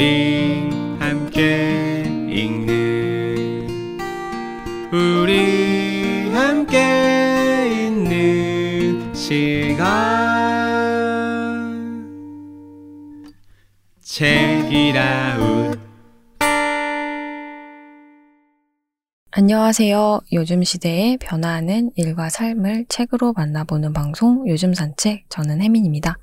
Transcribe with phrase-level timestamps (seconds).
[0.00, 3.68] 우리 함께 읽는
[4.90, 9.90] 우리 함께 있는 시간
[14.00, 15.78] 책이라웃
[19.32, 20.20] 안녕하세요.
[20.32, 26.16] 요즘 시대에 변화하는 일과 삶을 책으로 만나보는 방송 요즘 산책 저는 혜민입니다.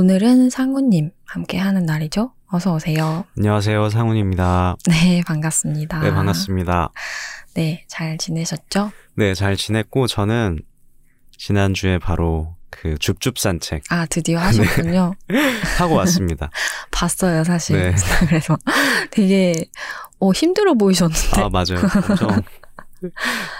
[0.00, 2.30] 오늘은 상우님 함께 하는 날이죠.
[2.48, 3.24] 어서 오세요.
[3.38, 4.76] 안녕하세요 상훈입니다.
[4.90, 6.00] 네, 반갑습니다.
[6.00, 6.90] 네 반갑습니다.
[7.54, 8.92] 네, 잘 지내셨죠?
[9.14, 10.58] 네 잘 지냈고 저는
[11.38, 15.14] 지난주에 바로 그 줍줍 산책 아, 드디어 하셨군요.
[15.78, 16.50] 하고 왔습니다.
[16.92, 17.80] 봤어요, 사실.
[17.80, 17.94] 네.
[18.28, 18.58] 그래서
[19.10, 19.54] 되게
[20.18, 21.40] 어, 힘들어 보이셨는데.
[21.40, 21.80] 아 맞아요.
[22.10, 22.42] 엄청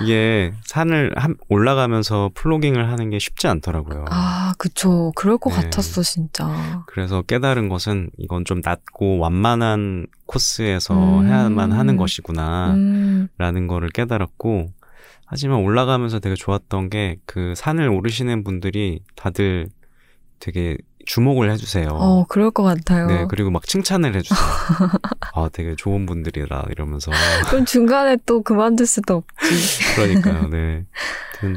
[0.03, 4.05] 이게 산을 한- 올라가면서 플로깅을 하는 게 쉽지 않더라고요.
[4.11, 5.12] 아, 그쵸.
[5.17, 5.57] 그럴 것 네.
[5.62, 6.83] 같았어, 진짜.
[6.87, 11.27] 그래서 깨달은 것은 이건 좀 낮고 완만한 코스에서 음.
[11.27, 14.73] 해야만 하는 것이구나 음, 라는 거를 깨달았고
[15.27, 19.69] 하지만 올라가면서 되게 좋았던 게 그 산을 오르시는 분들이 다들
[20.39, 20.77] 되게
[21.07, 21.89] 주목을 해주세요.
[21.91, 23.07] 어, 그럴 것 같아요.
[23.07, 24.39] 네 그리고 막 칭찬을 해주세요.
[25.35, 27.11] 아 되게 좋은 분들이라 이러면서
[27.49, 29.95] 그럼 중간에 또 그만둘 수도 없지.
[29.97, 30.49] 그러니까요.
[30.51, 30.84] 네,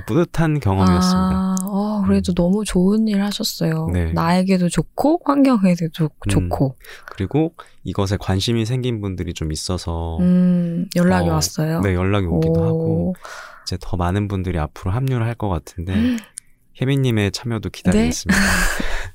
[0.06, 1.30] 뿌듯한 경험이었습니다.
[1.34, 2.36] 아, 어, 그래도 음.
[2.36, 3.88] 너무 좋은 일 하셨어요.
[3.94, 4.12] 네.
[4.14, 6.30] 나에게도 좋고, 환경에도 좋, 음.
[6.30, 6.76] 좋고.
[7.08, 11.82] 그리고 이것에 관심이 생긴 분들이 좀 있어서 음, 연락이 어, 왔어요.
[11.82, 12.64] 네 연락이 오기도 오.
[12.66, 13.16] 하고
[13.66, 16.18] 이제 더 많은 분들이 앞으로 합류를 할 것 같은데 음.
[16.82, 18.40] 혜민님의 참여도 기다리겠습니다.
[18.40, 18.48] 근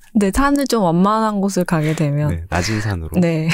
[0.19, 2.31] 데 산을 좀 완만한 곳을 가게 되면.
[2.31, 3.11] 네, 낮은 산으로.
[3.20, 3.48] 네.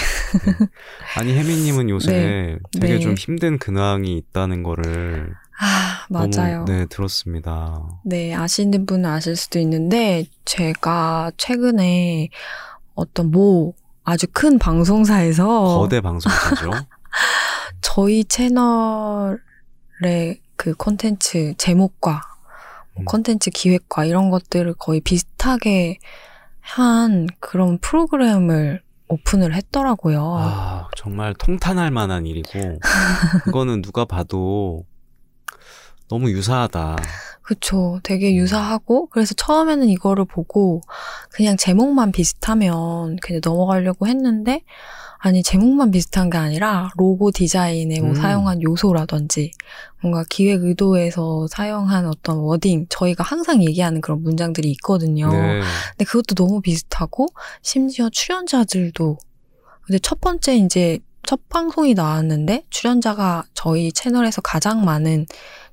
[1.17, 2.59] 아니 혜민님은 요새 네.
[2.81, 3.01] 되게 네.
[3.01, 6.65] 좀 힘든 근황이 있다는 거를 아, 맞아요.
[6.65, 7.83] 너무, 네 들었습니다.
[8.05, 12.29] 네, 아시는 분은 아실 수도 있는데, 제가 최근에
[12.95, 13.75] 어떤 모
[14.05, 16.71] 아주 큰 방송사에서 거대 방송사죠.
[17.81, 19.39] 저희 채널의
[20.57, 22.23] 그 콘텐츠 제목과
[22.95, 23.05] 뭐 음.
[23.05, 25.99] 콘텐츠 기획과 이런 것들을 거의 비슷하게
[26.61, 30.37] 한 그런 프로그램을 오픈을 했더라고요.
[30.39, 32.79] 아 정말 통탄할 만한 일이고
[33.49, 34.85] 이거는 누가 봐도
[36.09, 36.97] 너무 유사하다.
[37.41, 38.01] 그쵸.
[38.03, 40.81] 되게 유사하고, 그래서 처음에는 이거를 보고,
[41.31, 44.65] 그냥 제목만 비슷하면 그냥 넘어가려고 했는데,
[45.23, 48.15] 아니, 제목만 비슷한 게 아니라, 로고 디자인에 뭐 음.
[48.15, 49.53] 사용한 요소라든지,
[50.01, 55.31] 뭔가 기획 의도에서 사용한 어떤 워딩, 저희가 항상 얘기하는 그런 문장들이 있거든요.
[55.31, 55.61] 네.
[55.91, 57.27] 근데 그것도 너무 비슷하고,
[57.61, 59.19] 심지어 출연자들도,
[59.83, 65.27] 근데 첫 번째 이제, 첫 방송이 나왔는데, 출연자가 저희 채널에서 가장 많은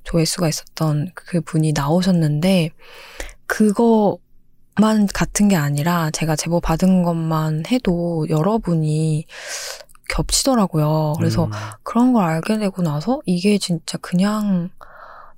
[0.04, 2.72] 조회수가 있었던 그 분이 나오셨는데,
[3.46, 4.18] 그거
[4.78, 9.26] 만 같은 게 아니라, 제가 제보 받은 것만 해도 여러분이
[10.08, 11.14] 겹치더라고요.
[11.18, 11.50] 그래서 음,
[11.82, 14.70] 그런 걸 알게 되고 나서, 이게 진짜 그냥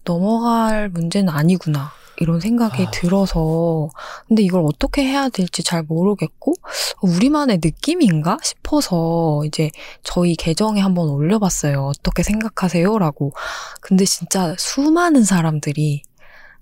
[0.04, 1.90] 넘어갈 문제는 아니구나.
[2.22, 2.90] 이런 생각이 아.
[2.90, 3.88] 들어서,
[4.28, 6.52] 근데 이걸 어떻게 해야 될지 잘 모르겠고,
[7.00, 9.70] 우리만의 느낌인가 싶어서 이제
[10.02, 11.86] 저희 계정에 한번 올려봤어요.
[11.86, 12.98] 어떻게 생각하세요?
[12.98, 13.32] 라고.
[13.80, 16.02] 근데 진짜 수많은 사람들이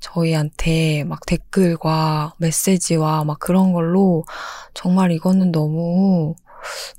[0.01, 4.25] 저희한테 막 댓글과 메시지와 막 그런 걸로
[4.75, 6.35] 정말 이거는 너무,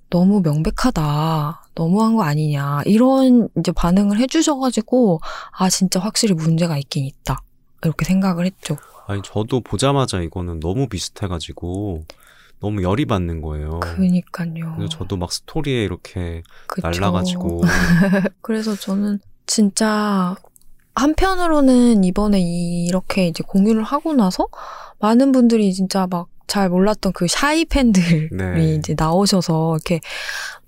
[0.09, 1.63] 너무 명백하다.
[1.75, 2.81] 너무한 거 아니냐.
[2.85, 5.19] 이런 이제 반응을 해주셔가지고,
[5.57, 7.41] 아, 진짜 확실히 문제가 있긴 있다.
[7.83, 8.77] 이렇게 생각을 했죠.
[9.07, 12.05] 아니 저도 보자마자 이거는 너무 비슷해가지고
[12.59, 13.79] 너무 열이 받는 거예요.
[13.79, 14.75] 그니까요.
[14.75, 16.87] 그래서 저도 막 스토리에 이렇게 그쵸.
[16.87, 17.61] 날라가지고
[18.41, 20.35] 그래서 저는 진짜
[20.95, 24.47] 한편으로는 이번에 이렇게 이제 공유를 하고 나서
[24.99, 28.75] 많은 분들이 진짜 막 잘 몰랐던 그 샤이 팬들이 네.
[28.75, 30.01] 이제 나오셔서 이렇게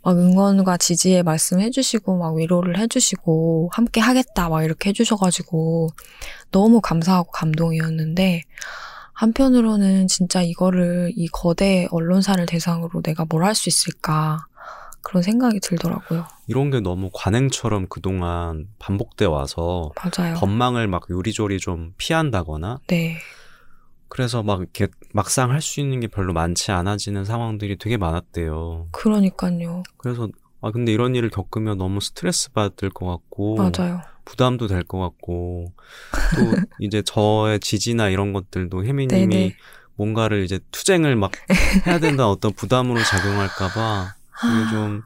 [0.04, 4.94] 막 응원과 지지의 말씀 해 주시고 막 위로를 해 주시고 함께 하겠다 막 이렇게 해
[4.94, 5.90] 주셔 가지고
[6.52, 8.44] 너무 감사하고 감동이었는데
[9.14, 14.46] 한편으로는 진짜 이거를 이 거대 언론사를 대상으로 내가 뭘 할 수 있을까
[15.04, 16.26] 그런 생각이 들더라고요.
[16.48, 20.36] 이런 게 너무 관행처럼 그동안 반복돼 와서 맞아요.
[20.36, 23.18] 법망을 막 요리조리 좀 피한다거나 네.
[24.08, 28.88] 그래서 막 이렇게 막상 할 수 있는 게 별로 많지 않아지는 상황들이 되게 많았대요.
[28.92, 29.84] 그러니까요.
[29.98, 30.28] 그래서
[30.62, 34.02] 아 근데 이런 일을 겪으면 너무 스트레스 받을 것 같고 맞아요.
[34.26, 35.74] 부담도 될 것 같고
[36.36, 36.42] 또
[36.80, 39.56] 이제 저의 지지나 이런 것들도 혜미님이.
[39.96, 41.32] 뭔가를 이제 투쟁을 막
[41.86, 45.04] 해야 된다 어떤 부담으로 작용할까봐 그게 좀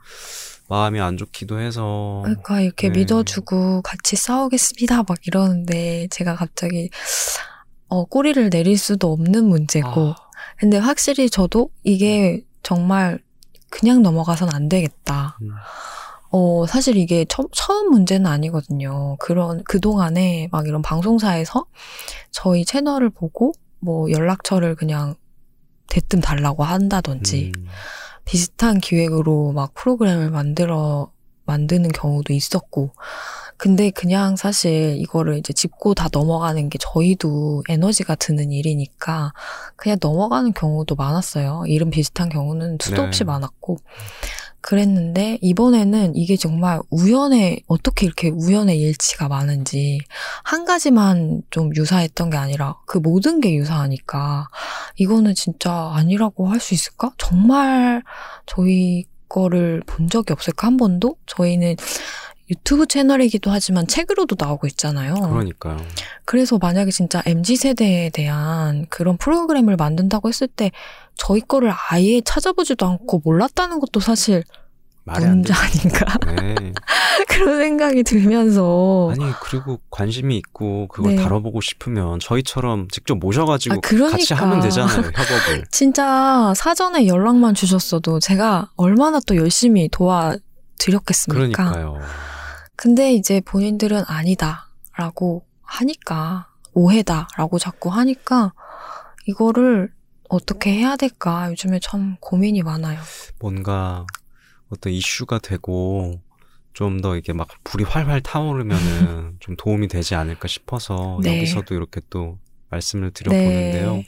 [0.68, 3.00] 마음이 안 좋기도 해서 그러니까 이렇게 네.
[3.00, 6.90] 믿어주고 같이 싸우겠습니다 막 이러는데 제가 갑자기
[7.88, 10.16] 어, 꼬리를 내릴 수도 없는 문제고 아,
[10.58, 13.20] 근데 확실히 저도 이게 정말
[13.70, 15.38] 그냥 넘어가선 안 되겠다.
[15.42, 15.52] 음.
[16.32, 19.16] 어, 사실 이게 처, 처음 문제는 아니거든요.
[19.20, 21.66] 그런, 그동안에 막 이런 방송사에서
[22.32, 25.16] 저희 채널을 보고 뭐 연락처를 그냥
[25.88, 27.66] 대뜸 달라고 한다든지 음.
[28.26, 31.12] 비슷한 기획으로 막 프로그램을 만들어,
[31.46, 32.92] 만드는 경우도 있었고.
[33.58, 39.32] 근데 그냥 사실 이거를 이제 짚고 다 넘어가는 게 저희도 에너지가 드는 일이니까
[39.78, 41.64] 그냥 넘어가는 경우도 많았어요.
[41.68, 43.08] 이름 비슷한 경우는 수도 네.
[43.08, 43.78] 없이 많았고.
[44.66, 50.00] 그랬는데 이번에는 이게 정말 우연의 어떻게 이렇게 우연의 일치가 많은지
[50.44, 54.48] 한 가지만 좀 유사했던 게 아니라 그 모든 게 유사하니까
[54.96, 57.12] 이거는 진짜 아니라고 할 수 있을까?
[57.20, 58.02] 정말
[58.48, 61.16] 저희 거를 본 적이 없을까 한 번도?
[61.28, 61.76] 저희는
[62.50, 65.14] 유튜브 채널이기도 하지만 책으로도 나오고 있잖아요.
[65.14, 65.78] 그러니까요.
[66.26, 70.72] 그래서 만약에 진짜 MZ 세대에 대한 그런 프로그램을 만든다고 했을 때
[71.16, 74.44] 저희 거를 아예 찾아보지도 않고 몰랐다는 것도 사실
[75.06, 75.60] 문제 돼.
[75.60, 76.74] 아닌가 네.
[77.30, 81.22] 그런 생각이 들면서 아니 그리고 관심이 있고 그걸 네.
[81.24, 84.18] 다뤄보고 싶으면 저희처럼 직접 모셔가지고 아, 그러니까.
[84.18, 85.66] 같이 하면 되잖아요 협업을.
[85.72, 91.70] 진짜 사전에 연락만 주셨어도 제가 얼마나 또 열심히 도와드렸겠습니까?
[91.70, 92.00] 그러니까요.
[92.76, 98.54] 근데 이제 본인들은 아니다라고 하니까 오해다라고 자꾸 하니까
[99.28, 99.92] 이거를
[100.36, 103.00] 어떻게 해야 될까 요즘에 참 고민이 많아요.
[103.40, 104.06] 뭔가
[104.70, 106.22] 어떤 이슈가 되고
[106.74, 111.38] 좀 더 이게 막 불이 활활 타오르면은 좀 도움이 되지 않을까 싶어서 네.
[111.38, 112.38] 여기서도 이렇게 또
[112.70, 113.94] 말씀을 드려보는데요.
[113.94, 114.06] 네.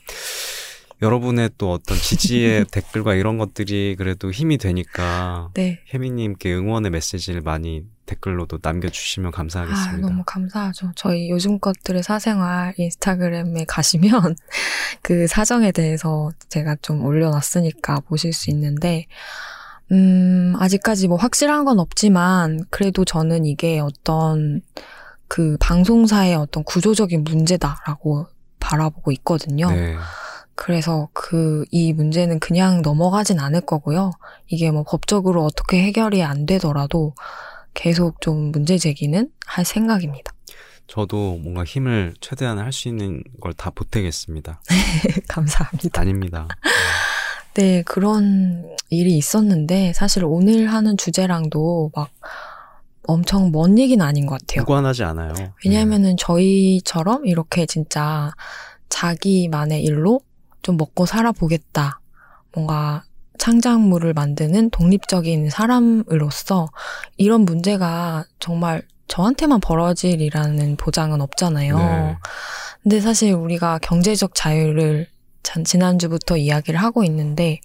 [1.02, 5.80] 여러분의 또 어떤 지지의 댓글과 이런 것들이 그래도 힘이 되니까 네.
[5.94, 10.08] 혜미님께 응원의 메시지를 많이 댓글로도 남겨주시면 아, 감사하겠습니다.
[10.08, 10.94] 너무 감사하죠.
[10.96, 14.36] 저희 요즘 것들의 사생활 인스타그램에 가시면
[15.04, 19.06] 그 사정에 대해서 제가 좀 올려놨으니까 보실 수 있는데,
[19.92, 24.62] 음, 아직까지 뭐 확실한 건 없지만, 그래도 저는 이게 어떤
[25.28, 28.28] 그 방송사의 어떤 구조적인 문제다라고
[28.60, 29.70] 바라보고 있거든요.
[29.70, 29.96] 네.
[30.68, 34.12] 그래서 그, 이 문제는 그냥 넘어가진 않을 거고요.
[34.48, 37.14] 이게 뭐 법적으로 어떻게 해결이 안 되더라도
[37.76, 40.34] 계속 좀 문제 제기는 할 생각입니다.
[40.88, 44.60] 저도 뭔가 힘을 최대한 할 수 있는 걸 다 보태겠습니다.
[45.30, 46.02] 감사합니다.
[46.02, 46.48] 아닙니다.
[47.54, 52.10] 네, 그런 일이 있었는데, 사실 오늘 하는 주제랑도 막
[53.04, 54.62] 엄청 먼 얘기는 아닌 것 같아요.
[54.64, 55.34] 무관하지 않아요.
[55.64, 58.32] 왜냐하면은 저희처럼 이렇게 진짜
[58.90, 60.22] 자기만의 일로
[60.62, 62.00] 좀 먹고 살아보겠다.
[62.54, 63.04] 뭔가
[63.38, 66.68] 창작물을 만드는 독립적인 사람으로서
[67.18, 71.78] 이런 문제가 정말 저한테만 벌어질이라는 보장은 없잖아요.
[71.78, 72.18] 네.
[72.84, 75.08] 근데 사실 우리가 경제적 자유를
[75.44, 77.62] 전- 지난주부터 이야기를 하고 있는데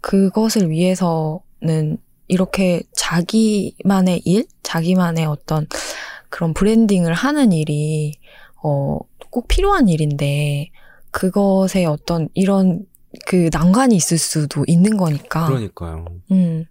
[0.00, 5.66] 그것을 위해서는 이렇게 자기만의 일, 자기만의 어떤
[6.30, 8.14] 그런 브랜딩을 하는 일이
[8.62, 8.98] 어,
[9.30, 10.70] 꼭 필요한 일인데
[11.12, 12.84] 그것에 어떤 이런
[13.26, 15.46] 그 난관이 있을 수도 있는 거니까.
[15.46, 16.06] 그러니까요.
[16.30, 16.66] 음,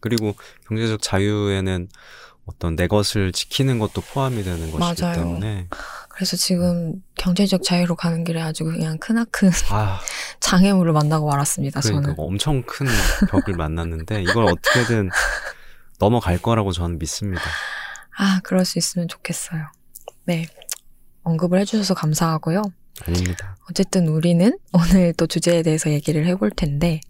[0.00, 0.34] 그리고
[0.68, 1.88] 경제적 자유에는
[2.44, 5.16] 어떤 내 것을 지키는 것도 포함이 되는 것이기 맞아요.
[5.16, 5.66] 때문에
[6.10, 9.98] 그래서 지금 경제적 자유로 가는 길에 아주 그냥 크나큰 아
[10.40, 11.80] 장애물을 만나고 말았습니다.
[11.80, 12.14] 그러니까 저는.
[12.18, 12.86] 엄청 큰
[13.30, 15.10] 벽을 만났는데 이걸 어떻게든
[15.98, 17.42] 넘어갈 거라고 저는 믿습니다.
[18.18, 19.66] 아, 그럴 수 있으면 좋겠어요.
[20.24, 20.46] 네.
[21.22, 22.62] 언급을 해주셔서 감사하고요.
[23.04, 23.56] 아닙니다.
[23.70, 27.00] 어쨌든 우리는 오늘 또 주제에 대해서 얘기를 해볼 텐데,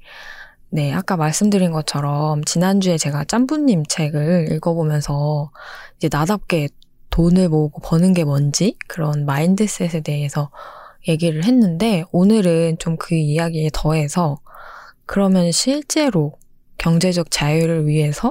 [0.70, 5.50] 네, 아까 말씀드린 것처럼 지난주에 제가 짬부님 책을 읽어보면서
[5.96, 6.68] 이제 나답게
[7.10, 10.50] 돈을 모으고 버는 게 뭔지 그런 마인드셋에 대해서
[11.08, 14.40] 얘기를 했는데 오늘은 좀 그 이야기에 더해서
[15.06, 16.32] 그러면 실제로
[16.78, 18.30] 경제적 자유를 위해서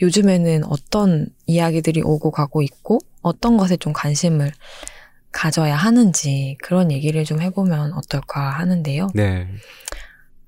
[0.00, 4.50] 요즘에는 어떤 이야기들이 오고 가고 있고 어떤 것에 좀 관심을
[5.32, 9.08] 가져야 하는지 그런 얘기를 좀 해보면 어떨까 하는데요.
[9.14, 9.48] 네.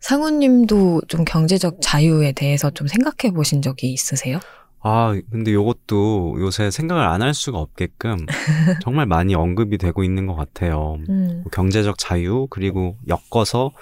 [0.00, 4.40] 상우님도 좀 경제적 자유에 대해서 좀 생각해 보신 적이 있으세요?
[4.82, 8.24] 아, 근데 요것도 요새 생각을 안 할 수가 없게끔
[8.82, 10.96] 정말 많이 언급이 되고 있는 것 같아요.
[11.10, 13.72] 음, 뭐 경제적 자유, 그리고 엮어서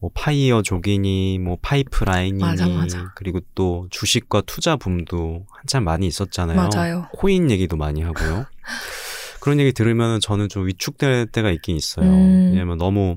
[0.00, 3.12] 뭐 파이어 족이니, 뭐 파이프라인이니, 맞아, 맞아.
[3.14, 6.56] 그리고 또 주식과 투자 붐도 한참 많이 있었잖아요.
[6.56, 7.06] 맞아요.
[7.12, 8.46] 코인 얘기도 많이 하고요.
[9.48, 12.04] 그런 얘기 들으면 저는 좀 위축될 때가 있긴 있어요.
[12.06, 12.50] 음.
[12.52, 13.16] 왜냐면 너무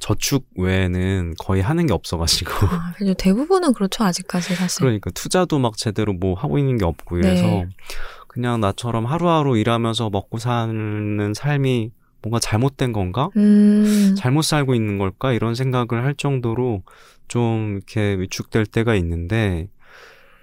[0.00, 2.50] 저축 외에는 거의 하는 게 없어가지고.
[2.66, 4.80] 아, 대부분은 그렇죠 아직까지 사실.
[4.80, 7.68] 그러니까 투자도 막 제대로 뭐 하고 있는 게 없고 이래서 네.
[8.26, 13.30] 그냥 나처럼 하루하루 일하면서 먹고 사는 삶이 뭔가 잘못된 건가?
[13.36, 14.16] 음.
[14.18, 15.32] 잘못 살고 있는 걸까?
[15.32, 16.82] 이런 생각을 할 정도로
[17.28, 19.68] 좀 이렇게 위축될 때가 있는데,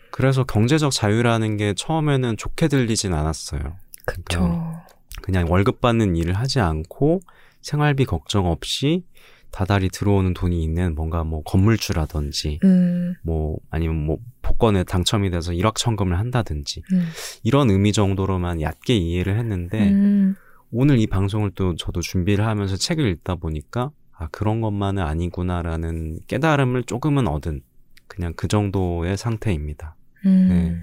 [0.10, 3.60] 그래서 경제적 자유라는 게 처음에는 좋게 들리진 않았어요.
[4.06, 4.40] 그쵸.
[4.40, 4.92] 그
[5.30, 7.22] 냥 월급 받는 일을 하지 않고
[7.62, 9.04] 생활비 걱정 없이
[9.52, 13.14] 다달이 들어오는 돈이 있는 뭔가 뭐 건물주라든지 음.
[13.22, 17.08] 뭐 아니면 뭐 복권에 당첨이 돼서 일확천금을 한다든지 음.
[17.44, 20.36] 이런 의미 정도로만 얕게 이해를 했는데 음.
[20.72, 26.84] 오늘 이 방송을 또 저도 준비를 하면서 책을 읽다 보니까 아 그런 것만은 아니구나라는 깨달음을
[26.84, 27.62] 조금은 얻은
[28.08, 29.96] 그냥 그 정도의 상태입니다.
[30.26, 30.48] 음.
[30.50, 30.78] 네.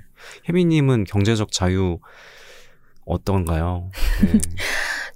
[0.49, 1.99] 혜미님은 경제적 자유
[3.09, 3.91] 어떤가요?
[4.23, 4.38] 네.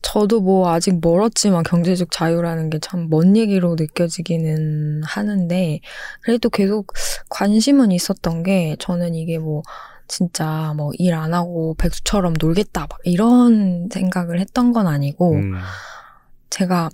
[0.03, 5.81] 저도 뭐 아직 멀었지만 경제적 자유라는 게 참 먼 얘기로 느껴지기는 하는데
[6.23, 6.93] 그래도 계속
[7.29, 9.63] 관심은 있었던 게 저는 이게 뭐
[10.09, 15.55] 진짜 뭐 일 안 하고 백수처럼 놀겠다 막 이런 생각을 했던 건 아니고 음,
[16.51, 16.91] 제가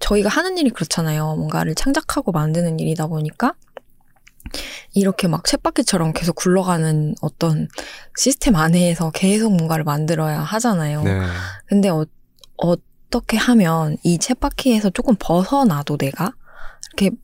[0.00, 1.34] 저희가 하는 일이 그렇잖아요.
[1.36, 3.54] 뭔가를 창작하고 만드는 일이다 보니까
[4.94, 7.68] 이렇게 막 쳇바퀴처럼 계속 굴러가는 어떤
[8.16, 11.02] 시스템 안에서 계속 뭔가를 만들어야 하잖아요.
[11.02, 11.20] 네.
[11.66, 12.04] 근데 어,
[12.56, 16.32] 어떻게 하면 이 쳇바퀴에서 조금 벗어나도 내가
[16.92, 17.16] 이렇게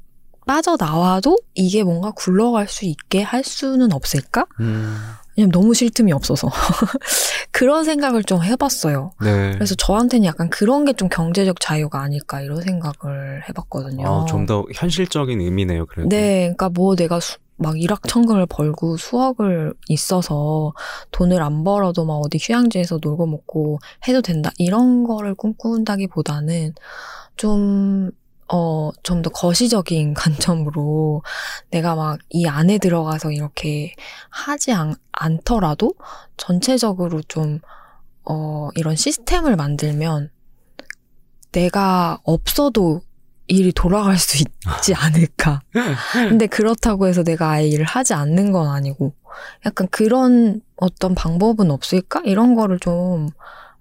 [0.47, 4.47] 빠져나와도 이게 뭔가 굴러갈 수 있게 할 수는 없을까?
[4.61, 4.97] 음,
[5.37, 6.49] 왜냐면 너무 쉴 틈이 없어서.
[7.51, 9.13] 그런 생각을 좀 해봤어요.
[9.21, 9.53] 네.
[9.53, 14.07] 그래서 저한테는 약간 그런 게 좀 경제적 자유가 아닐까 이런 생각을 해봤거든요.
[14.07, 16.09] 아, 좀 더 현실적인 의미네요, 그래도.
[16.09, 20.73] 네, 그러니까 뭐 내가 수- 막 일확천금을 벌고 수억을 있어서
[21.13, 26.75] 돈을 안 벌어도 막 어디 휴양지에서 놀고 먹고 해도 된다 이런 거를 꿈꾼다기 보다는
[27.37, 28.11] 좀
[28.57, 31.23] 어, 좀 더 거시적인 관점으로
[31.71, 33.95] 내가 막 이 안에 들어가서 이렇게
[34.31, 35.95] 하지 않, 않더라도
[36.37, 37.59] 전체적으로 좀,
[38.25, 40.31] 어, 이런 시스템을 만들면
[41.53, 43.03] 내가 없어도
[43.49, 45.61] 일이 돌아갈 수 있지 않을까.
[46.13, 49.15] 근데 그렇다고 해서 내가 아예 일을 하지 않는 건 아니고
[49.67, 52.23] 약간 그런 어떤 방법은 없을까?
[52.25, 53.29] 이런 거를 좀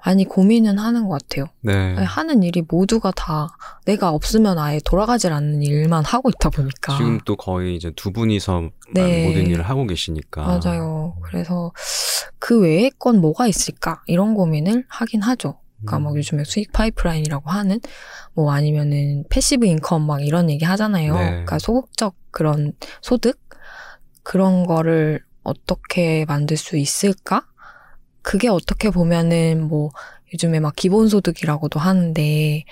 [0.05, 1.45] 많이 고민은 하는 것 같아요.
[1.61, 1.95] 네.
[1.95, 3.55] 하는 일이 모두가 다
[3.85, 6.97] 내가 없으면 아예 돌아가질 않는 일만 하고 있다 보니까.
[6.97, 9.27] 지금 또 거의 이제 두 분이서 네.
[9.27, 10.43] 모든 일을 하고 계시니까.
[10.43, 11.15] 맞아요.
[11.21, 11.71] 그래서
[12.37, 14.01] 그 외의 건 뭐가 있을까?
[14.07, 15.59] 이런 고민을 하긴 하죠.
[15.79, 16.03] 그러니까 음.
[16.03, 17.79] 막 요즘에 수익 파이프라인이라고 하는
[18.33, 21.15] 뭐 아니면은 passive income 막 이런 얘기 하잖아요.
[21.15, 21.29] 네.
[21.29, 23.39] 그러니까 소극적 그런 소득
[24.21, 27.45] 그런 거를 어떻게 만들 수 있을까?
[28.23, 29.91] 그게 어떻게 보면은 뭐
[30.33, 32.63] 요즘에 막 기본소득이라고도 하는데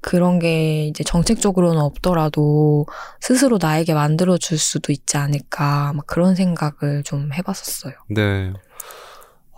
[0.00, 2.86] 그런 게 이제 정책적으로는 없더라도
[3.20, 7.94] 스스로 나에게 만들어 줄 수도 있지 않을까 막 그런 생각을 좀 해봤었어요.
[8.10, 8.52] 네.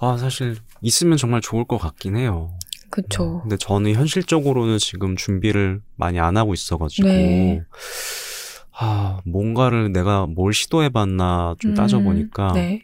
[0.01, 2.57] 아, 사실 있으면 정말 좋을 것 같긴 해요.
[2.89, 3.41] 그쵸.
[3.43, 7.63] 근데 저는 현실적으로는 지금 준비를 많이 안 하고 있어가지고, 네.
[8.73, 12.83] 아, 뭔가를 내가 뭘 시도해봤나 좀 따져보니까, 음, 네.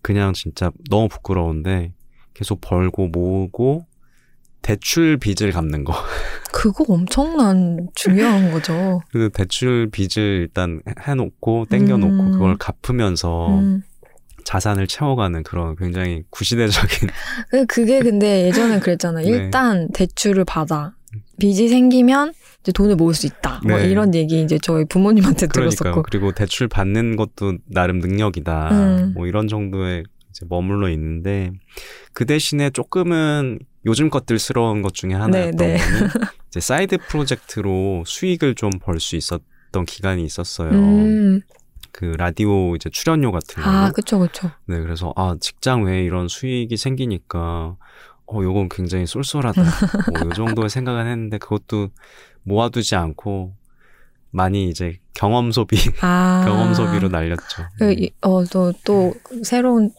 [0.00, 1.92] 그냥 진짜 너무 부끄러운데,
[2.34, 3.86] 계속 벌고 모으고,
[4.62, 5.92] 대출 빚을 갚는 거.
[6.52, 9.00] 그거 엄청난 중요한 거죠.
[9.10, 12.32] 그 대출 빚을 일단 해놓고, 땡겨놓고, 음.
[12.32, 13.82] 그걸 갚으면서 음.
[14.44, 17.08] 자산을 채워가는 그런 굉장히 구시대적인,
[17.50, 19.24] 그- 그게 근데 예전엔 그랬잖아요.
[19.24, 19.30] 네.
[19.30, 20.94] 일단 대출을 받아.
[21.38, 23.60] 빚이 생기면 이제 돈을 모을 수 있다.
[23.66, 23.88] 뭐 네.
[23.88, 25.76] 이런 얘기 이제 저희 부모님한테 그러니까요.
[25.76, 26.02] 들었었고.
[26.02, 28.68] 그리고 대출 받는 것도 나름 능력이다.
[28.72, 29.12] 음.
[29.14, 31.52] 뭐 이런 정도에 이제 머물러 있는데
[32.12, 35.78] 그 대신에 조금은 요즘 것들스러운 것 중에 하나였던 네, 네.
[35.78, 36.08] 거는
[36.48, 40.70] 이제 사이드 프로젝트로 수익을 좀 벌 수 있었던 기간이 있었어요.
[40.70, 41.40] 음.
[41.92, 43.68] 그 라디오 이제 출연료 같은 거.
[43.68, 44.50] 아, 그쵸, 그쵸.
[44.66, 47.76] 네, 그래서 아 직장 외에 이런 수익이 생기니까
[48.26, 49.62] 어 요건 굉장히 쏠쏠하다.
[49.62, 51.88] 뭐 요 정도의 생각은 했는데 그것도
[52.44, 53.54] 모아두지 않고
[54.30, 56.42] 많이 이제 경험 소비 아.
[56.46, 57.64] 경험 소비로 날렸죠.
[57.78, 59.12] 그, 이- 어, 또, 또,
[59.44, 59.90] 새로운,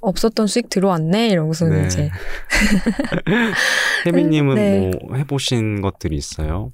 [0.00, 1.28] 없었던 수익 들어왔네?
[1.28, 1.86] 이러고서 네.
[1.86, 2.10] 이제.
[4.06, 4.90] 혜미님은 네.
[5.06, 6.72] 뭐 해보신 것들이 있어요?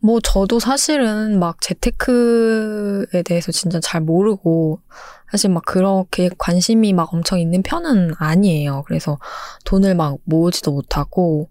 [0.00, 4.80] 뭐, 저도 사실은 막 재테크에 대해서 진짜 잘 모르고,
[5.30, 8.84] 사실 막 그렇게 관심이 막 엄청 있는 편은 아니에요.
[8.86, 9.18] 그래서
[9.64, 11.48] 돈을 막 모으지도 못하고,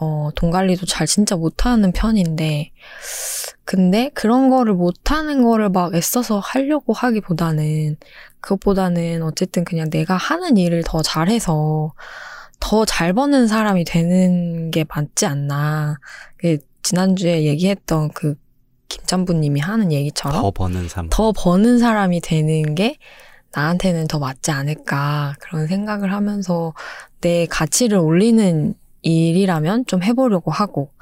[0.00, 2.72] 어, 돈 관리도 잘 진짜 못하는 편인데,
[3.64, 7.96] 근데 그런 거를 못하는 거를 막 애써서 하려고 하기보다는,
[8.40, 11.92] 그것보다는 어쨌든 그냥 내가 하는 일을 더 잘해서,
[12.60, 15.98] 더 잘 버는 사람이 되는 게 맞지 않나.
[16.36, 18.34] 그 지난주에 얘기했던 그
[18.88, 21.08] 김짬부님이 하는 얘기처럼 더 버는 삶.
[21.10, 22.96] 더 버는 사람이 되는 게
[23.52, 26.74] 나한테는 더 맞지 않을까 그런 생각을 하면서
[27.20, 30.92] 내 가치를 올리는 일이라면 좀 해보려고 하고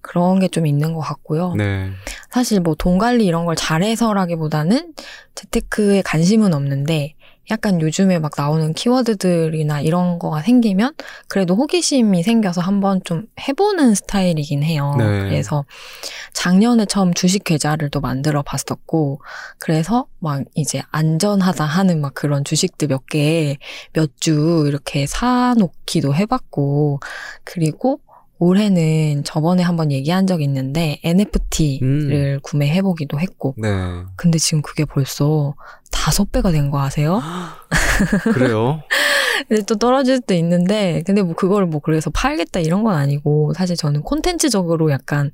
[0.00, 1.54] 그런 게 좀 있는 것 같고요.
[1.54, 1.90] 네.
[2.30, 4.94] 사실 뭐 돈 관리 이런 걸 잘해서라기보다는
[5.34, 7.14] 재테크에 관심은 없는데
[7.50, 10.92] 약간 요즘에 막 나오는 키워드들이나 이런 거가 생기면
[11.28, 14.94] 그래도 호기심이 생겨서 한번 좀 해보는 스타일이긴 해요.
[14.98, 15.04] 네.
[15.04, 15.64] 그래서
[16.32, 19.20] 작년에 처음 주식 계좌를 또 만들어 봤었고,
[19.58, 23.56] 그래서 막 이제 안전하다 하는 막 그런 주식들 몇 개,
[23.92, 27.00] 몇 주 이렇게 사놓기도 해봤고,
[27.44, 28.00] 그리고
[28.38, 32.40] 올해는 저번에 한번 얘기한 적 있는데 NFT를 음.
[32.42, 33.68] 구매해 보기도 했고, 네.
[34.16, 35.54] 근데 지금 그게 벌써
[35.90, 37.20] 다섯 배가 된 거 아세요?
[38.32, 38.82] 그래요?
[39.48, 43.76] 근데 또 떨어질 수도 있는데, 근데 뭐 그걸 뭐 그래서 팔겠다 이런 건 아니고, 사실
[43.76, 45.30] 저는 콘텐츠적으로 약간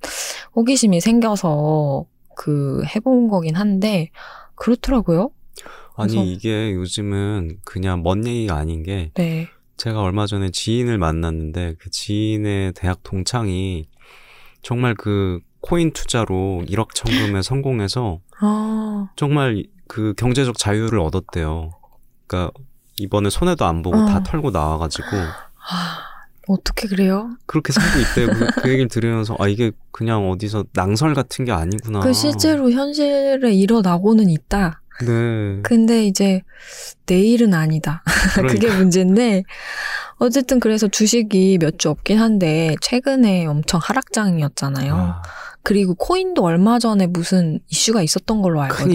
[0.57, 2.05] 호기심이 생겨서
[2.37, 4.11] 그 해본 거긴 한데,
[4.55, 5.31] 그렇더라고요.
[5.97, 9.49] 아니, 이게 요즘은 그냥 먼 얘기가 아닌 게, 네.
[9.77, 13.87] 제가 얼마 전에 지인을 만났는데, 그 지인의 대학 동창이
[14.63, 21.71] 정말 그 코인 투자로 1억 천금에 성공해서 아, 정말 그 경제적 자유를 얻었대요.
[22.27, 22.53] 그러니까
[22.99, 24.07] 이번에 손해도 안 보고 어.
[24.07, 25.99] 다 털고 나와가지고 아,
[26.49, 27.31] 어떻게 그래요?
[27.47, 28.27] 그렇게 살고 있대요.
[28.29, 32.01] 그, 그 얘기를 들으면서 아 이게 그냥 어디서 낭설 같은 게 아니구나.
[32.01, 34.83] 그 실제로 현실에 일어나고는 있다.
[35.01, 35.61] 네.
[35.63, 36.43] 근데 이제
[37.07, 38.03] 내일은 아니다.
[38.35, 38.55] 그러니까.
[38.55, 39.43] 그게 문제인데
[40.19, 44.95] 어쨌든 그래서 주식이 몇 주 없긴 한데 최근에 엄청 하락장이었잖아요.
[44.95, 45.23] 아,
[45.65, 48.87] 그리고 코인도 얼마 전에 무슨 이슈가 있었던 걸로 알거든요.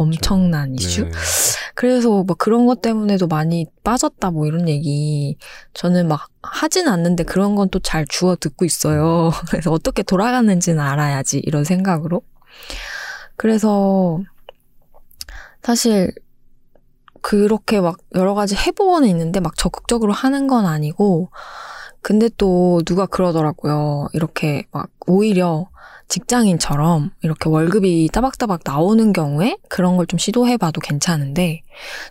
[0.00, 1.04] 엄청난 이슈.
[1.04, 1.10] 네.
[1.74, 5.38] 그래서 뭐 그런 것 때문에도 많이 빠졌다 뭐 이런 얘기
[5.74, 9.30] 저는 막 하진 않는데 그런 건 또 잘 주워 듣고 있어요.
[9.48, 12.22] 그래서 어떻게 돌아가는지는 알아야지 이런 생각으로.
[13.36, 14.20] 그래서
[15.62, 16.12] 사실
[17.20, 21.30] 그렇게 막 여러 가지 해보고는 있는데 막 적극적으로 하는 건 아니고
[22.00, 24.08] 근데 또 누가 그러더라고요.
[24.12, 25.68] 이렇게 막 오히려
[26.08, 31.62] 직장인처럼 이렇게 월급이 따박따박 나오는 경우에 그런 걸 좀 시도해봐도 괜찮은데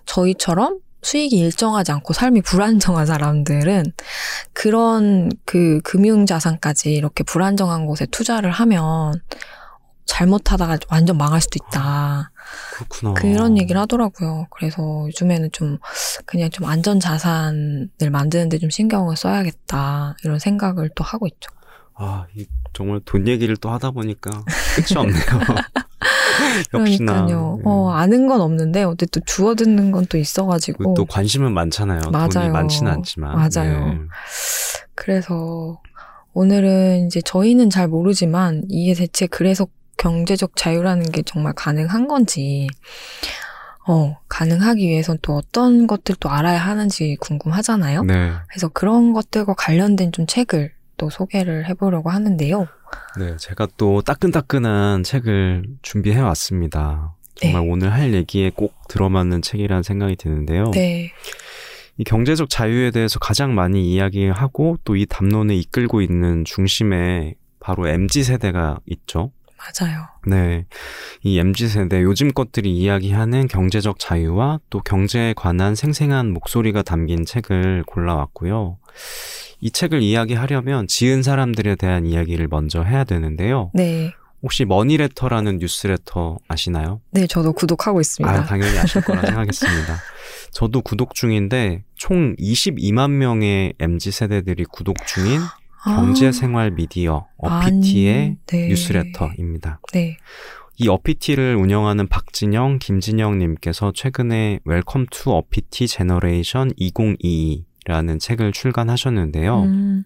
[0.05, 3.86] 저희처럼 수익이 일정하지 않고 삶이 불안정한 사람들은
[4.53, 9.13] 그런 그 금융자산까지 이렇게 불안정한 곳에 투자를 하면
[10.08, 12.32] 잘못하다가 완전 망할 수도 있다.
[12.74, 13.13] 그렇구나.
[13.13, 14.48] 그런 얘기를 하더라고요.
[14.50, 15.78] 그래서 요즘에는 좀
[16.26, 21.50] 그냥 좀 안전 자산을 만드는데 좀 신경을 써야겠다 이런 생각을 또 하고 있죠.
[22.00, 24.30] 아, 이, 정말 돈 얘기를 또 하다 보니까
[24.76, 25.22] 끝이 없네요.
[26.74, 27.13] 역시나.
[27.26, 27.56] 그러니까요.
[27.58, 27.63] 네.
[27.65, 32.00] 어, 아는 건 없는데 어쨌든 주워 듣는 건 또 있어가지고 또 관심은 많잖아요.
[32.00, 32.52] 돈이 맞아요.
[32.54, 33.36] 많지는 않지만.
[33.36, 33.88] 맞아요.
[33.93, 33.98] 네.
[34.96, 35.82] 그래서
[36.34, 39.67] 오늘은 이제 저희는 잘 모르지만 이게 대체 그래서
[40.08, 42.67] 경제적 자유라는 게 정말 가능한 건지,
[43.86, 48.04] 어, 가능하기 위해선 또 어떤 것들도 알아야 하는지 궁금하잖아요.
[48.04, 48.32] 네.
[48.50, 52.67] 그래서 그런 것들과 관련된 좀 책을 또 소개를 해보려고 하는데요.
[53.20, 57.13] 네, 제가 또 따끈따끈한 책을 준비해 왔습니다.
[57.36, 57.70] 정말 네.
[57.70, 60.72] 오늘 할 얘기에 꼭 들어맞는 책이라는 생각이 드는데요.
[60.72, 61.12] 네.
[61.98, 68.24] 이 경제적 자유에 대해서 가장 많이 이야기하고 또 이 담론을 이끌고 있는 중심에 바로 MZ
[68.24, 69.32] 세대가 있죠.
[69.67, 70.08] 맞아요.
[70.25, 70.65] 네.
[71.23, 77.84] 이 MZ 세대 요즘 것들이 이야기하는 경제적 자유와 또 경제에 관한 생생한 목소리가 담긴 책을
[77.88, 78.77] 골라왔고요.
[79.60, 83.71] 이 책을 이야기하려면 지은 사람들에 대한 이야기를 먼저 해야 되는데요.
[83.73, 84.13] 네.
[84.43, 87.01] 혹시 머니레터라는 뉴스레터 아시나요?
[87.12, 88.34] 네, 저도 구독하고 있습니다.
[88.34, 89.97] 아, 당연히 아실 거라 생각했습니다.
[90.51, 95.58] 저도 구독 중인데 총 22만 명의 MZ 세대들이 구독 중인 아,
[95.95, 98.67] 경제생활 미디어 어피티의 안- 네.
[98.67, 99.80] 뉴스레터입니다.
[99.93, 100.17] 네.
[100.80, 109.63] 이 어피티를 운영하는 박진영, 김진영 님께서 최근에 Welcome to 어피티 Generation 2022라는 책을 출간하셨는데요.
[109.63, 110.04] 음,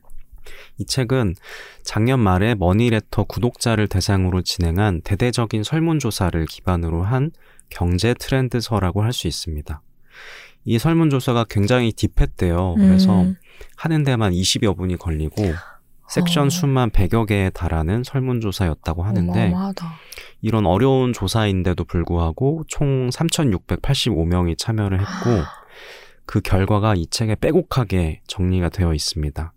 [0.77, 1.35] 이 책은
[1.83, 7.31] 작년 말에 머니레터 구독자를 대상으로 진행한 대대적인 설문조사를 기반으로 한
[7.69, 9.81] 경제 트렌드서라고 할 수 있습니다.
[10.63, 12.75] 이 설문조사가 굉장히 딥했대요.
[12.77, 13.35] 그래서 음,
[13.75, 15.43] 하는 데만 20여 분이 걸리고
[16.11, 16.49] 섹션 어.
[16.49, 19.93] 수만 100여 개에 달하는 설문조사였다고 하는데 어마어마하다.
[20.41, 25.43] 이런 어려운 조사인데도 불구하고 총 3,685명이 참여를 했고
[26.25, 29.53] 그 결과가 이 책에 빼곡하게 정리가 되어 있습니다.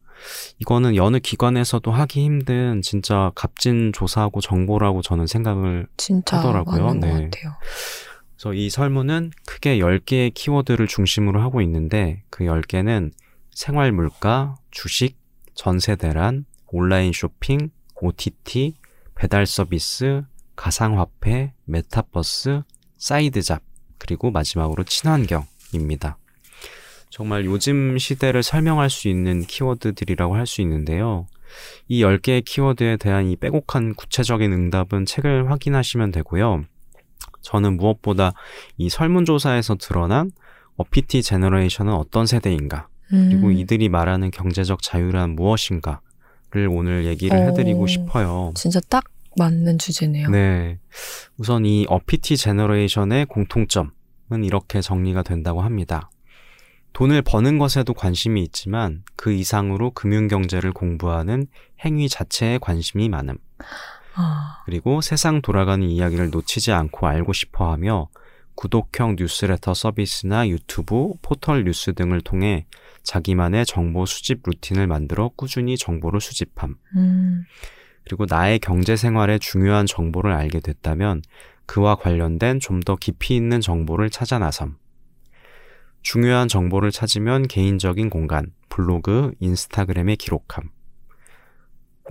[0.61, 5.87] 이거는 여느 기관에서도 하기 힘든 진짜 값진 조사하고 정보라고 저는 생각을
[6.31, 6.95] 하더라고요.
[6.95, 7.31] 네.
[8.37, 13.13] 그래서 이 설문은 크게 10개의 키워드를 중심으로 하고 있는데 그 10개는
[13.51, 15.24] 생활 물가, 주식,
[15.55, 18.75] 전세 대란, 온라인 쇼핑, OTT,
[19.15, 20.23] 배달 서비스,
[20.57, 22.63] 가상화폐, 메타버스,
[22.97, 23.63] side job,
[23.99, 26.19] 그리고 마지막으로 친환경입니다.
[27.11, 31.27] 정말 요즘 시대를 설명할 수 있는 키워드들이라고 할 수 있는데요.
[31.87, 36.65] 이 10개의 키워드에 대한 이 빼곡한 구체적인 응답은 책을 확인하시면 되고요.
[37.43, 38.33] 저는 무엇보다
[38.79, 40.33] 이 설문조사에서 드러난
[40.77, 43.53] 어피티 generation은 어떤 세대인가, 그리고 음.
[43.53, 47.43] 이들이 말하는 경제적 자유란 무엇인가를 오늘 얘기를 오.
[47.43, 48.53] 해드리고 싶어요.
[48.55, 49.05] 진짜 딱
[49.37, 50.31] 맞는 주제네요.
[50.31, 50.79] 네.
[51.37, 53.91] 우선 이 어피티 generation의 공통점은
[54.43, 56.11] 이렇게 정리가 된다고 합니다.
[56.93, 61.49] 돈을 버는 것에도 관심이 있지만 그 이상으로 금융경제를 공부하는
[61.85, 63.37] 행위 자체에 관심이 많음.
[64.15, 68.09] 아, 그리고 세상 돌아가는 이야기를 놓치지 않고 알고 싶어 하며
[68.55, 72.67] 구독형 뉴스레터 서비스나 유튜브, 포털 뉴스 등을 통해
[73.05, 76.77] 자기만의 정보 수집 루틴을 만들어 꾸준히 정보를 수집함.
[76.97, 77.45] 음,
[78.05, 81.23] 그리고 나의 경제 생활에 중요한 정보를 알게 됐다면
[81.67, 84.77] 그와 관련된 좀 더 깊이 있는 정보를 찾아 나섬.
[86.03, 90.69] 중요한 정보를 찾으면 개인적인 공간, 블로그, 인스타그램에 기록함.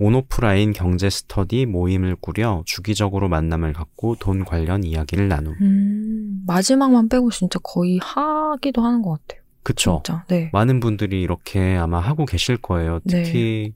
[0.00, 5.54] 온오프라인 경제 스터디 모임을 꾸려 주기적으로 만남을 갖고 돈 관련 이야기를 나눔.
[5.60, 9.43] 음, 마지막만 빼고 진짜 거의 하기도 하는 것 같아요.
[9.64, 10.02] 그쵸?
[10.04, 10.24] 진짜.
[10.28, 10.50] 네.
[10.52, 13.00] 많은 분들이 이렇게 아마 하고 계실 거예요.
[13.08, 13.72] 특히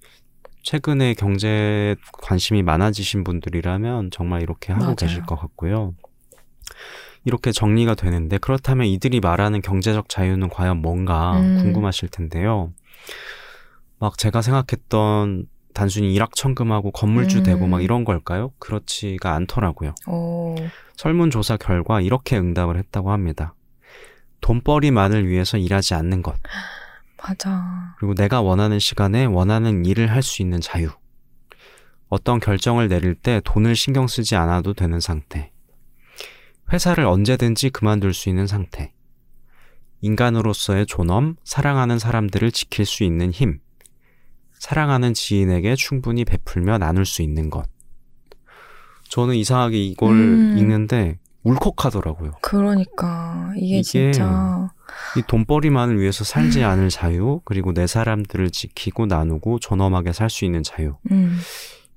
[0.63, 4.95] 최근에 경제에 관심이 많아지신 분들이라면 정말 이렇게 하고 맞아요.
[4.97, 5.95] 계실 것 같고요.
[7.25, 11.57] 이렇게 정리가 되는데 그렇다면 이들이 말하는 경제적 자유는 과연 뭔가 음.
[11.59, 12.73] 궁금하실 텐데요.
[13.99, 17.43] 막 제가 생각했던 단순히 일확천금하고 건물주 음.
[17.45, 18.53] 되고 막 이런 걸까요?
[18.59, 19.95] 그렇지가 않더라고요.
[20.07, 20.55] 어,
[20.97, 23.55] 설문조사 결과 이렇게 응답을 했다고 합니다.
[24.41, 26.37] 돈벌이만을 위해서 일하지 않는 것.
[27.23, 27.95] 맞아.
[27.99, 30.91] 그리고 내가 원하는 시간에 원하는 일을 할 수 있는 자유.
[32.09, 35.53] 어떤 결정을 내릴 때 돈을 신경 쓰지 않아도 되는 상태.
[36.73, 38.93] 회사를 언제든지 그만둘 수 있는 상태.
[40.01, 43.61] 인간으로서의 존엄, 사랑하는 사람들을 지킬 수 있는 힘.
[44.59, 47.69] 사랑하는 지인에게 충분히 베풀며 나눌 수 있는 것.
[49.09, 50.59] 저는 이상하게 이걸 음.
[50.59, 52.33] 읽는데 울컥하더라고요.
[52.43, 54.71] 그러니까 이게, 이게 진짜
[55.17, 60.63] 이 돈벌이만을 위해서 살지 않을 자유, 그리고 내 사람들을 지키고 나누고 존엄하게 살 수 있는
[60.63, 60.97] 자유.
[61.11, 61.39] 음,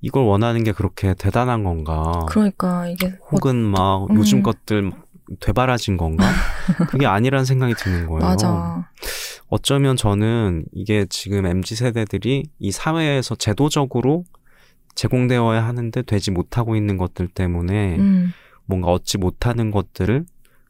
[0.02, 2.26] 이걸 원하는 게 그렇게 대단한 건가?
[2.30, 4.16] 그러니까 이게 혹은 막 음.
[4.16, 5.06] 요즘 것들 막
[5.40, 6.26] 되바라진 건가?
[6.90, 8.20] 그게 아니란 생각이 드는 거예요.
[8.20, 8.90] 맞아.
[9.48, 14.24] 어쩌면 저는 이게 지금 MZ 세대들이 이 사회에서 제도적으로
[14.96, 18.34] 제공되어야 하는데 되지 못하고 있는 것들 때문에 음,
[18.72, 20.26] 뭔가 얻지 못하는 것들을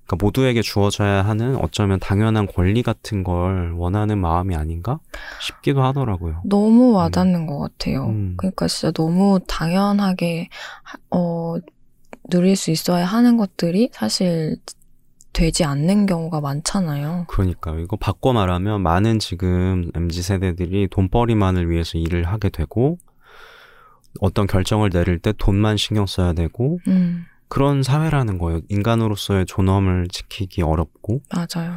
[0.07, 4.99] 그러니까 모두에게 주어져야 하는 어쩌면 당연한 권리 같은 걸 원하는 마음이 아닌가
[5.39, 6.41] 싶기도 하더라고요.
[6.45, 8.07] 너무 와닿는 것 같아요.
[8.07, 8.33] 음.
[8.37, 10.49] 그러니까 진짜 너무 당연하게
[10.83, 11.55] 하- 어
[12.29, 14.57] 누릴 수 있어야 하는 것들이 사실
[15.33, 17.25] 되지 않는 경우가 많잖아요.
[17.27, 17.79] 그러니까요.
[17.79, 22.97] 이거 바꿔 말하면 많은 지금 MZ 세대들이 돈벌이만을 위해서 일을 하게 되고
[24.19, 28.61] 어떤 결정을 내릴 때 돈만 신경 써야 되고 음, 그런 사회라는 거예요.
[28.69, 31.73] 인간으로서의 존엄을 지키기 어렵고 맞아요.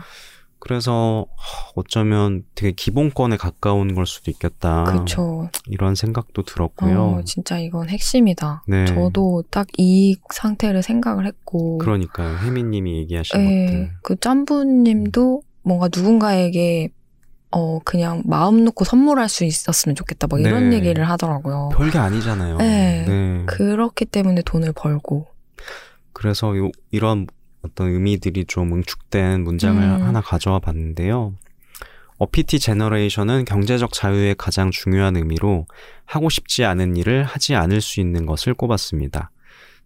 [0.60, 4.84] 그래서 하, 어쩌면 되게 기본권에 가까운 걸 수도 있겠다.
[4.84, 5.50] 그쵸.
[5.66, 7.02] 이런 생각도 들었고요.
[7.02, 8.62] 어, 진짜 이건 핵심이다.
[8.68, 8.86] 네.
[8.86, 11.78] 저도 딱 이 상태를 생각을 했고.
[11.78, 12.38] 그러니까요.
[12.38, 13.90] 혜미님이 얘기하신 예, 것들.
[14.04, 16.88] 그 짬부님도 뭔가 누군가에게
[17.50, 20.28] 어 그냥 마음 놓고 선물할 수 있었으면 좋겠다.
[20.28, 20.76] 뭐 이런 네.
[20.76, 21.70] 얘기를 하더라고요.
[21.74, 22.58] 별게 아니잖아요.
[22.58, 23.04] 네.
[23.06, 23.42] 네.
[23.46, 25.33] 그렇기 때문에 돈을 벌고.
[26.14, 27.26] 그래서 요- 이런
[27.62, 30.02] 어떤 의미들이 좀 응축된 문장을 음.
[30.02, 31.34] 하나 가져와 봤는데요.
[32.18, 35.66] 어피티 제너레이션은 경제적 자유의 가장 중요한 의미로
[36.04, 39.30] 하고 싶지 않은 일을 하지 않을 수 있는 것을 꼽았습니다.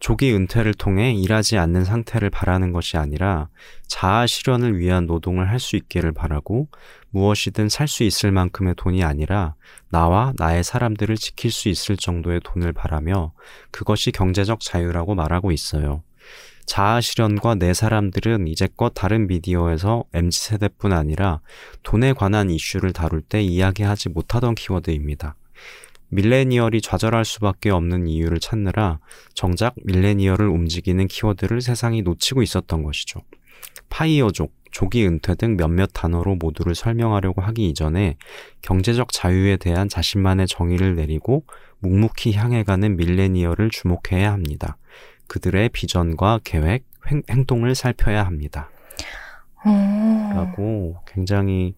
[0.01, 3.49] 조기 은퇴를 통해 일하지 않는 상태를 바라는 것이 아니라
[3.89, 6.69] 자아 실현을 위한 노동을 할 수 있기를 바라고
[7.11, 9.55] 무엇이든 살 수 있을 만큼의 돈이 아니라
[9.91, 13.33] 나와 나의 사람들을 지킬 수 있을 정도의 돈을 바라며
[13.73, 16.05] 그것이 경제적 자유라고 말하고 있어요.
[16.67, 21.41] 자아 실현과 내 사람들은 이제껏 다른 미디어에서 MZ세대뿐 아니라
[21.83, 25.35] 돈에 관한 이슈를 다룰 때 이야기하지 못하던 키워드입니다.
[26.11, 28.99] 밀레니얼이 좌절할 수밖에 없는 이유를 찾느라
[29.35, 33.21] 정작 밀레니얼을 움직이는 키워드를 세상이 놓치고 있었던 것이죠.
[33.89, 38.17] 파이어족, 조기 은퇴 등 몇몇 단어로 모두를 설명하려고 하기 이전에
[38.63, 41.45] 경제적 자유에 대한 자신만의 정의를 내리고
[41.81, 44.77] 묵묵히 향해가는 밀레니얼을 주목해야 합니다.
[45.29, 48.71] 그들의 비전과 계획, 행, 행동을 살펴야 합니다.
[49.65, 51.75] 어, 라고 굉장히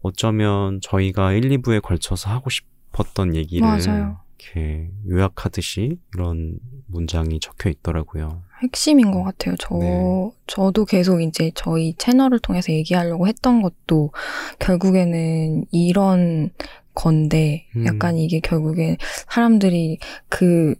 [0.00, 4.18] 어쩌면 저희가 1, 2부에 걸쳐서 하고 싶었던 얘기를 맞아요.
[4.42, 8.42] 이렇게 요약하듯이 이런 문장이 적혀 있더라고요.
[8.62, 9.54] 핵심인 것 같아요.
[9.58, 10.30] 저, 네.
[10.46, 14.10] 저도 계속 이제 저희 채널을 통해서 얘기하려고 했던 것도
[14.58, 16.50] 결국에는 이런
[16.94, 17.86] 건데, 음.
[17.86, 20.74] 약간 이게 결국에 사람들이 그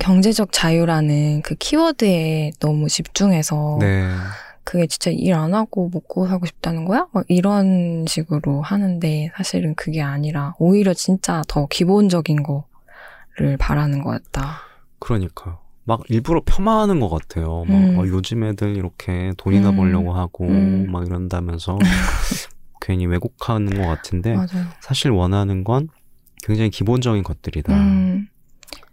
[0.00, 4.08] 경제적 자유라는 그 키워드에 너무 집중해서 네.
[4.64, 7.06] 그게 진짜 일 안 하고 먹고 살고 싶다는 거야?
[7.12, 14.58] 막 이런 식으로 하는데 사실은 그게 아니라 오히려 진짜 더 기본적인 거를 바라는 거였다.
[14.98, 15.58] 그러니까요.
[15.84, 17.64] 막 일부러 폄하하는 것 같아요.
[17.66, 17.98] 막 음.
[17.98, 19.76] 어, 요즘 애들 이렇게 돈이나 음.
[19.76, 20.86] 벌려고 하고 음.
[20.90, 21.78] 막 이런다면서
[22.80, 24.66] 괜히 왜곡하는 것 같은데 맞아요.
[24.80, 25.88] 사실 원하는 건
[26.44, 27.72] 굉장히 기본적인 것들이다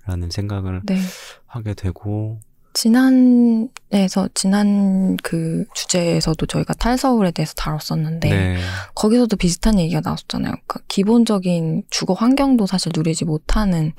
[0.07, 0.97] 라는 음, 생각을 네.
[1.45, 2.39] 하게 되고
[2.73, 8.57] 지난에서 지난 그 주제에서도 저희가 탈서울에 대해서 다뤘었는데 네.
[8.93, 10.51] 거기서도 비슷한 얘기가 나왔었잖아요.
[10.51, 13.93] 그러니까 기본적인 주거 환경도 사실 누리지 못하는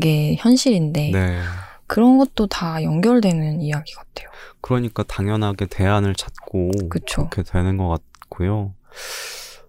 [0.00, 1.40] 게 현실인데 네.
[1.86, 4.28] 그런 것도 다 연결되는 이야기 같아요.
[4.60, 7.28] 그러니까 당연하게 대안을 찾고 그쵸.
[7.30, 8.74] 그렇게 되는 것 같고요.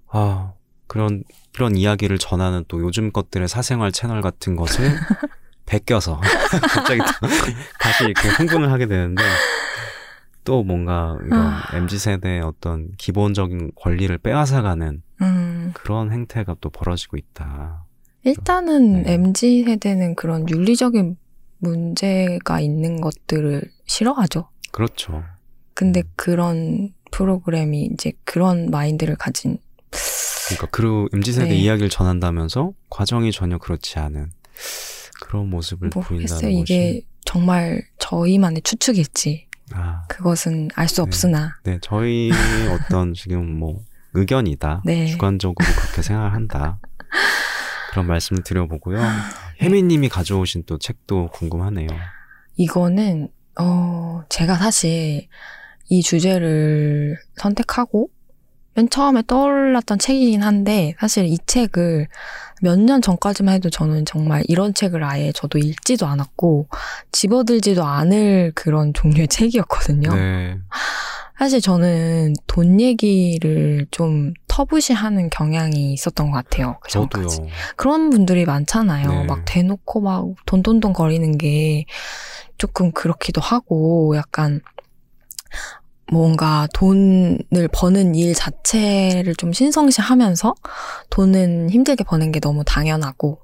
[0.10, 0.54] 아
[0.88, 1.24] 그런
[1.54, 4.96] 그런 이야기를 전하는 또 요즘 것들의 사생활 채널 같은 것을
[5.68, 6.20] 베껴서
[6.74, 7.28] 갑자기 또
[7.80, 9.24] 다시 이렇게 흥분을 하게 되는데
[10.44, 11.64] 또 뭔가 이런 아.
[11.74, 17.84] mz 세대의 어떤 기본적인 권리를 빼앗아가는 음, 그런 행태가 또 벌어지고 있다.
[18.24, 19.14] 일단은 네.
[19.14, 21.18] MZ 세대는 그런 윤리적인
[21.60, 24.50] 문제가 있는 것들을 싫어하죠.
[24.72, 25.24] 그렇죠.
[25.74, 26.14] 근데 음.
[26.16, 29.58] 그런 프로그램이 이제 그런 마인드를 가진
[30.48, 31.56] 그러니까 그 mz 세대 네.
[31.56, 34.32] 이야기를 전한다면서 과정이 전혀 그렇지 않은
[35.22, 36.18] 그런 모습을 모르겠어요.
[36.18, 41.02] 보인다는 뭐 이게 것이 정말 저희만의 추측일지 아, 그것은 알수 네.
[41.02, 42.32] 없으나 네, 저희
[42.72, 44.84] 어떤 지금 뭐 의견이다.
[44.86, 45.08] 네.
[45.08, 46.80] 주관적으로 그렇게 생각한다.
[47.92, 49.02] 그런 말씀을 드려보고요.
[49.02, 49.08] 네.
[49.62, 51.88] 혜미님이 가져오신 또 책도 궁금하네요.
[52.56, 55.28] 이거는 어 제가 사실
[55.90, 58.10] 이 주제를 선택하고
[58.78, 62.08] 맨 처음에 떠올랐던 책이긴 한데 사실 이 책을
[62.62, 66.68] 몇 년 전까지만 해도 저는 정말 이런 책을 아예 저도 읽지도 않았고
[67.12, 70.14] 집어들지도 않을 그런 종류의 책이었거든요.
[70.14, 70.60] 네.
[71.40, 76.78] 사실 저는 돈 얘기를 좀 터부시하는 경향이 있었던 것 같아요.
[76.82, 77.28] 그 저도요.
[77.28, 77.42] 전까지.
[77.76, 79.10] 그런 분들이 많잖아요.
[79.10, 79.24] 네.
[79.26, 81.86] 막 대놓고 막 돈돈돈 거리는 게
[82.60, 84.62] 조금 그렇기도 하고 약간
[86.12, 90.56] 뭔가 돈을 버는 일 자체를 좀 신성시 하면서
[91.10, 93.40] 돈은 힘들게 버는 게 너무 당연하고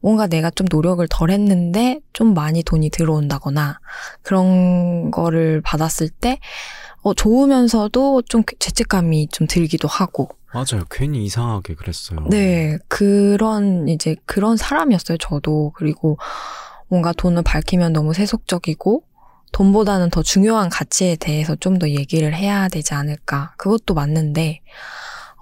[0.00, 3.78] 뭔가 내가 좀 노력을 덜 했는데 좀 많이 돈이 들어온다거나
[4.22, 6.38] 그런 거를 받았을 때
[7.00, 10.84] 어, 좋으면서도 좀 죄책감이 좀 들기도 하고 맞아요.
[10.88, 12.28] 괜히 이상하게 그랬어요.
[12.30, 15.72] 네, 그런, 이제 그런 사람이었어요, 저도.
[15.74, 16.16] 그리고
[16.86, 19.02] 뭔가 돈을 밝히면 너무 세속적이고,
[19.54, 23.54] 돈보다는 더 중요한 가치에 대해서 좀 더 얘기를 해야 되지 않을까.
[23.56, 24.60] 그것도 맞는데,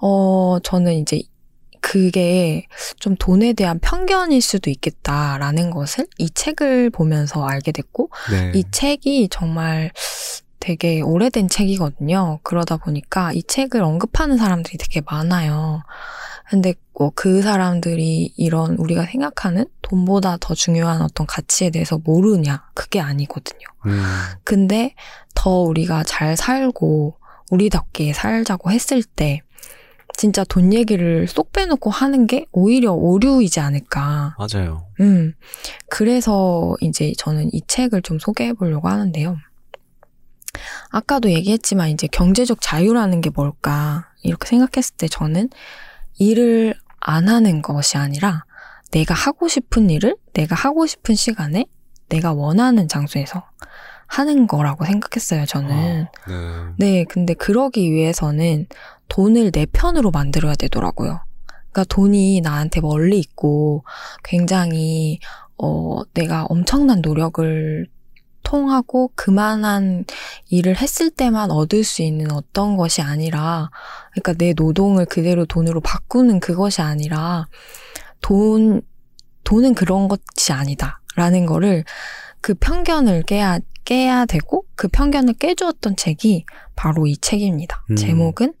[0.01, 1.21] 어, 저는 이제
[1.81, 2.65] 그게
[2.99, 8.51] 좀 돈에 대한 편견일 수도 있겠다라는 것을 이 책을 보면서 알게 됐고, 네.
[8.55, 9.91] 이 책이 정말
[10.59, 12.39] 되게 오래된 책이거든요.
[12.43, 15.83] 그러다 보니까 이 책을 언급하는 사람들이 되게 많아요.
[16.49, 22.65] 근데 뭐 그 사람들이 이런 우리가 생각하는 돈보다 더 중요한 어떤 가치에 대해서 모르냐?
[22.73, 23.65] 그게 아니거든요.
[23.85, 24.03] 음,
[24.43, 24.95] 근데
[25.35, 27.17] 더 우리가 잘 살고
[27.51, 29.41] 우리답게 살자고 했을 때
[30.15, 34.35] 진짜 돈 얘기를 쏙 빼놓고 하는 게 오히려 오류이지 않을까.
[34.37, 34.85] 맞아요.
[34.99, 35.33] 음.
[35.89, 39.37] 그래서 이제 저는 이 책을 좀 소개해 보려고 하는데요.
[40.89, 45.49] 아까도 얘기했지만 이제 경제적 자유라는 게 뭘까 이렇게 생각했을 때 저는
[46.17, 48.45] 일을 안 하는 것이 아니라
[48.91, 51.65] 내가 하고 싶은 일을 내가 하고 싶은 시간에
[52.09, 53.43] 내가 원하는 장소에서
[54.07, 56.05] 하는 거라고 생각했어요, 저는.
[56.25, 56.91] 아, 네.
[56.91, 58.67] 네, 근데 그러기 위해서는
[59.09, 61.19] 돈을 내 편으로 만들어야 되더라고요.
[61.71, 63.83] 그러니까 돈이 나한테 멀리 있고
[64.23, 65.19] 굉장히
[65.57, 67.87] 어 내가 엄청난 노력을
[68.43, 70.05] 통하고 그만한
[70.49, 73.69] 일을 했을 때만 얻을 수 있는 어떤 것이 아니라
[74.11, 77.47] 그러니까 내 노동을 그대로 돈으로 바꾸는 그것이 아니라
[78.21, 78.81] 돈
[79.43, 81.83] 돈은 그런 것이 아니다 라는 거를
[82.41, 87.83] 그 편견을 깨야 깨야 되고 그 편견을 깨주었던 책이 바로 이 책입니다.
[87.91, 87.95] 음.
[87.95, 88.53] 제목은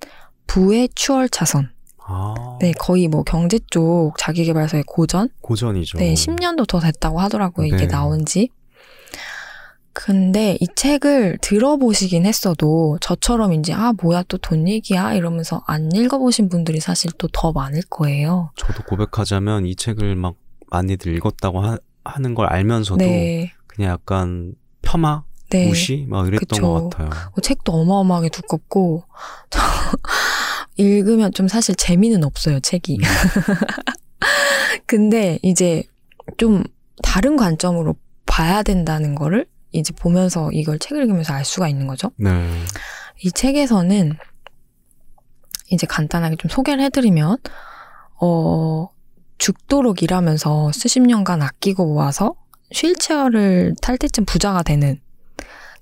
[0.47, 1.71] 부의 추월 차선.
[2.05, 5.29] 아, 네, 거의 뭐 경제 쪽 자기개발서의 고전?
[5.41, 5.97] 고전이죠.
[5.99, 7.67] 네, 10년도 더 됐다고 하더라고요.
[7.67, 7.87] 이게 네.
[7.87, 8.49] 나온 지.
[9.93, 16.49] 근데 이 책을 들어보시긴 했어도 저처럼 이제 아 뭐야 또 돈 얘기야 이러면서 안 읽어보신
[16.49, 18.51] 분들이 사실 또 더 많을 거예요.
[18.57, 20.35] 저도 고백하자면 이 책을 막
[20.71, 23.53] 많이들 읽었다고 하, 하는 걸 알면서도 네.
[23.67, 25.67] 그냥 약간 폄하, 네.
[25.67, 26.61] 무시 막 이랬던 그쵸.
[26.61, 27.09] 것 같아요.
[27.09, 29.03] 뭐 책도 어마어마하게 두껍고
[29.49, 29.59] 저
[30.77, 32.97] 읽으면 좀 사실 재미는 없어요 책이.
[32.97, 33.03] 음.
[34.85, 35.83] 근데 이제
[36.37, 36.63] 좀
[37.01, 42.11] 다른 관점으로 봐야 된다는 거를 이제 보면서 이걸 책을 읽으면서 알 수가 있는 거죠.
[42.17, 42.31] 네.
[43.21, 44.17] 이 책에서는
[45.71, 47.37] 이제 간단하게 좀 소개를 해드리면
[48.21, 48.89] 어
[49.37, 52.35] 죽도록 일하면서 수십 년간 아끼고 모아서
[52.71, 54.99] 휠체어를 탈 때쯤 부자가 되는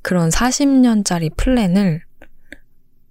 [0.01, 2.04] 그런 40년짜리 플랜을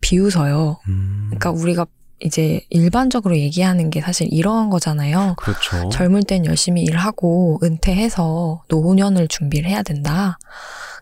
[0.00, 0.80] 비웃어요.
[0.88, 1.86] 음, 그러니까 우리가
[2.20, 5.34] 이제 일반적으로 얘기하는 게 사실 이러한 거잖아요.
[5.38, 5.88] 그렇죠.
[5.88, 10.38] 젊을 땐 열심히 일하고 은퇴해서 노년을 준비를 해야 된다.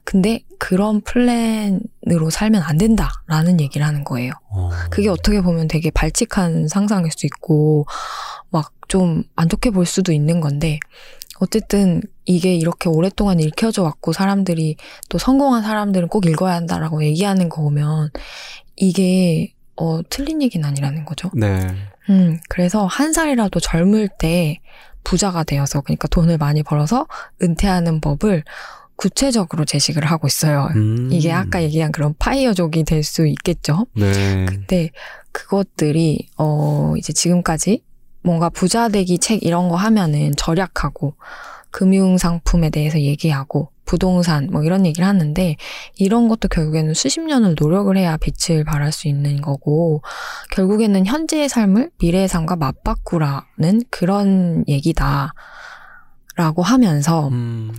[0.05, 4.33] 근데 그런 플랜으로 살면 안 된다라는 얘기를 하는 거예요.
[4.51, 7.87] 어, 그게 어떻게 보면 되게 발칙한 상상일 수 있고
[8.51, 10.81] 막 좀 안 좋게 볼 수도 있는 건데
[11.41, 14.77] 어쨌든 이게 이렇게 오랫동안 읽혀져 왔고 사람들이
[15.11, 18.11] 또 성공한 사람들은 꼭 읽어야 한다라고 얘기하는 거 보면
[18.77, 21.31] 이게 어 틀린 얘기는 아니라는 거죠.
[21.35, 21.67] 네.
[22.11, 24.59] 음, 그래서 한 살이라도 젊을 때
[25.05, 27.07] 부자가 되어서, 그러니까 돈을 많이 벌어서
[27.43, 28.45] 은퇴하는 법을
[28.97, 30.69] 구체적으로 제시를 하고 있어요.
[30.75, 33.87] 음, 이게 아까 얘기한 그런 파이어족이 될 수 있겠죠.
[33.95, 34.45] 네.
[34.47, 34.91] 근데
[35.33, 37.83] 그것들이, 어, 이제 지금까지
[38.23, 41.15] 뭔가 부자 되기 책 이런 거 하면은 절약하고,
[41.71, 45.57] 금융상품에 대해서 얘기하고, 부동산 뭐 이런 얘기를 하는데,
[45.97, 50.03] 이런 것도 결국에는 수십 년을 노력을 해야 빛을 발할 수 있는 거고,
[50.53, 55.33] 결국에는 현재의 삶을 미래의 삶과 맞바꾸라는 그런 얘기다.
[56.37, 57.73] 라고 하면서, 음,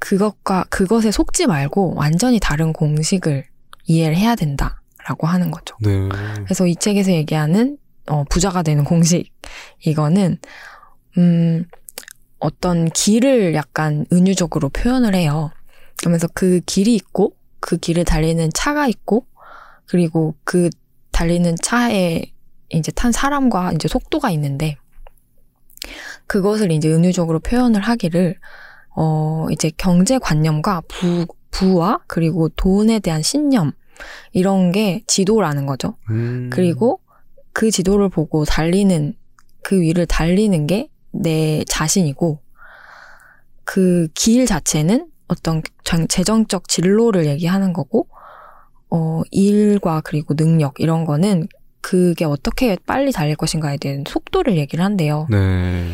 [0.00, 3.46] 그것과, 그것에 속지 말고 완전히 다른 공식을
[3.86, 4.82] 이해를 해야 된다.
[5.08, 5.76] 라고 하는 거죠.
[5.80, 6.08] 네.
[6.44, 7.78] 그래서 이 책에서 얘기하는
[8.08, 9.32] 어, 부자가 되는 공식
[9.84, 10.38] 이거는
[11.18, 11.64] 음
[12.38, 15.50] 어떤 길을 약간 은유적으로 표현을 해요.
[15.98, 19.26] 그러면서 그 길이 있고 그 길을 달리는 차가 있고
[19.86, 20.68] 그리고 그
[21.12, 22.22] 달리는 차에
[22.70, 24.76] 이제 탄 사람과 이제 속도가 있는데
[26.26, 28.36] 그것을 이제 은유적으로 표현을 하기를
[28.96, 33.72] 어 이제 경제 관념과 부 부와 그리고 돈에 대한 신념
[34.32, 35.96] 이런 게 지도라는 거죠.
[36.10, 37.00] 음, 그리고
[37.52, 39.14] 그 지도를 보고 달리는
[39.62, 40.88] 그 위를 달리는 게
[41.22, 42.40] 내 자신이고
[43.64, 48.06] 그 길 자체는 어떤 정- 재정적 진로를 얘기하는 거고
[48.90, 51.48] 어 일과 그리고 능력 이런 거는
[51.80, 55.26] 그게 어떻게 빨리 달릴 것인가에 대한 속도를 얘기를 한대요.
[55.30, 55.88] 네.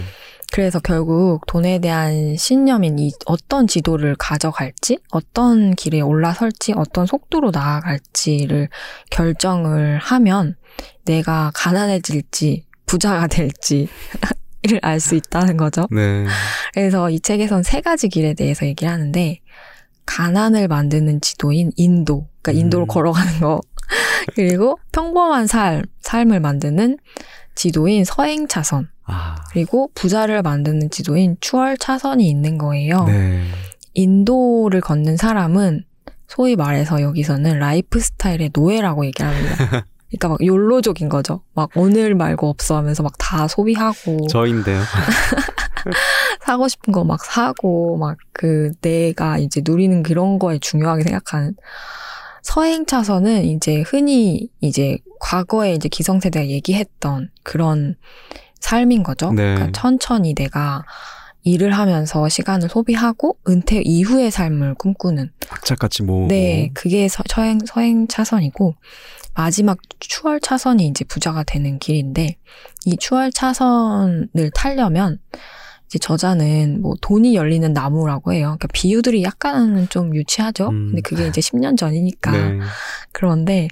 [0.52, 8.68] 그래서 결국 돈에 대한 신념인 이 어떤 지도를 가져갈지, 어떤 길에 올라설지, 어떤 속도로 나아갈지를
[9.11, 10.56] 결정을 하면
[11.06, 13.88] 내가 가난해질지, 부자가 될지,
[14.64, 15.87] 를 알 수 있다는 거죠.
[15.90, 16.25] 네.
[16.72, 19.40] 그래서 이 책에선 세 가지 길에 대해서 얘기를 하는데,
[20.07, 22.87] 가난을 만드는 지도인 인도, 그러니까 인도를 음.
[22.87, 23.61] 걸어가는 거.
[24.35, 26.98] 그리고 평범한 삶, 삶을 만드는
[27.55, 28.88] 지도인 서행 차선.
[29.05, 29.35] 아.
[29.51, 33.05] 그리고 부자를 만드는 지도인 추월 차선이 있는 거예요.
[33.05, 33.42] 네.
[33.94, 35.85] 인도를 걷는 사람은
[36.29, 39.87] 소위 말해서 여기서는 라이프 스타일의 노예라고 얘기를 합니다.
[40.18, 41.42] 그러니까 막 욜로족인 거죠.
[41.55, 44.81] 막 오늘 말고 없어 하면서 막 다 소비하고 저인데요.
[46.44, 51.55] 사고 싶은 거 막 사고 막 그 내가 이제 누리는 그런 거에 중요하게 생각하는
[52.42, 57.94] 서행 차선은 이제 흔히 이제 과거에 이제 기성세대가 얘기했던 그런
[58.61, 59.33] 삶인 거죠.
[59.33, 59.55] 네.
[59.55, 60.85] 그러니까 천천히 내가
[61.44, 66.27] 일을 하면서 시간을 소비하고 은퇴 이후의 삶을 꿈꾸는 악착같이 뭐.
[66.29, 68.75] 네, 그게 서, 서행, 서행 차선이고,
[69.34, 72.36] 마지막 추월 차선이 이제 부자가 되는 길인데,
[72.84, 75.18] 이 추월 차선을 타려면,
[75.92, 78.56] 이제 저자는 뭐 돈이 열리는 나무라고 해요.
[78.56, 80.68] 그러니까 비유들이 약간은 좀 유치하죠?
[80.70, 80.86] 음.
[80.88, 82.30] 근데 그게 이제 10년 전이니까.
[82.30, 82.58] 네.
[83.12, 83.68] 그런데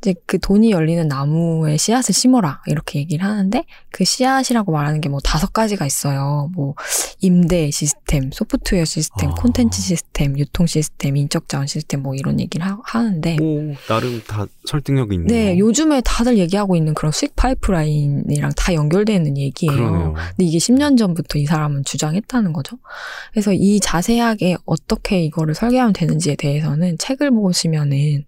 [0.00, 5.20] 이제 그 돈이 열리는 나무에 씨앗을 심어라 이렇게 얘기를 하는데 그 씨앗이라고 말하는 게 뭐
[5.20, 6.48] 다섯 가지가 있어요.
[6.54, 6.74] 뭐
[7.20, 9.34] 임대 시스템, 소프트웨어 시스템, 아.
[9.34, 14.46] 콘텐츠 시스템, 유통 시스템, 인적 자원 시스템 뭐 이런 얘기를 하, 는데 오, 나름 다
[14.66, 15.28] 설득력이 있네요.
[15.28, 19.76] 네, 요즘에 다들 얘기하고 있는 그런 수익 파이프라인이랑 다 연결되는 얘기예요.
[19.76, 20.14] 그러네요.
[20.14, 22.78] 근데 이게 10년 전부터 이 사람은 주장했다는 거죠.
[23.32, 28.24] 그래서 이 자세하게 어떻게 이거를 설계하면 되는지에 대해서는 책을 보시면은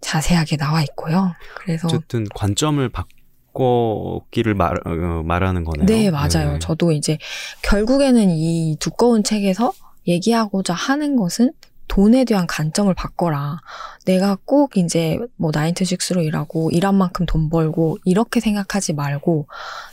[0.00, 1.34] 자세하게 나와 있고요.
[1.56, 5.86] 그래서 어쨌든 관점을 바꿔기를 말, 어, 말하는 거네요.
[5.86, 6.58] 네, 맞아요.
[6.58, 7.18] 저도 이제
[7.62, 9.72] 결국에는 이 두꺼운 책에서
[10.06, 11.52] 얘기하고자 하는 것은
[11.88, 13.60] 돈에 대한 관점을 바꿔라.
[14.04, 19.48] 내가 꼭 이제 뭐 나인트식스로 일하고 일한 만큼 돈 벌고 이렇게 생각하지 말고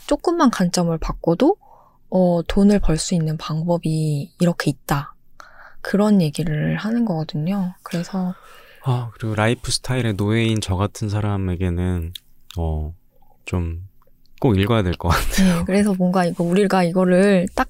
[0.06, 1.56] 조금만 관점을 바꿔도
[2.10, 5.14] 어, 돈을 벌 수 있는 방법이 이렇게 있다.
[5.80, 7.74] 그런 얘기를 하는 거거든요.
[7.82, 8.34] 그래서
[8.88, 12.12] 아, 그리고 라이프 스타일의 노예인 저 같은 사람에게는,
[12.56, 12.94] 어,
[13.44, 13.88] 좀,
[14.40, 15.58] 꼭 읽어야 될 것 같아요.
[15.58, 17.68] 네, 그래서 뭔가 이거 우리가 이거를 딱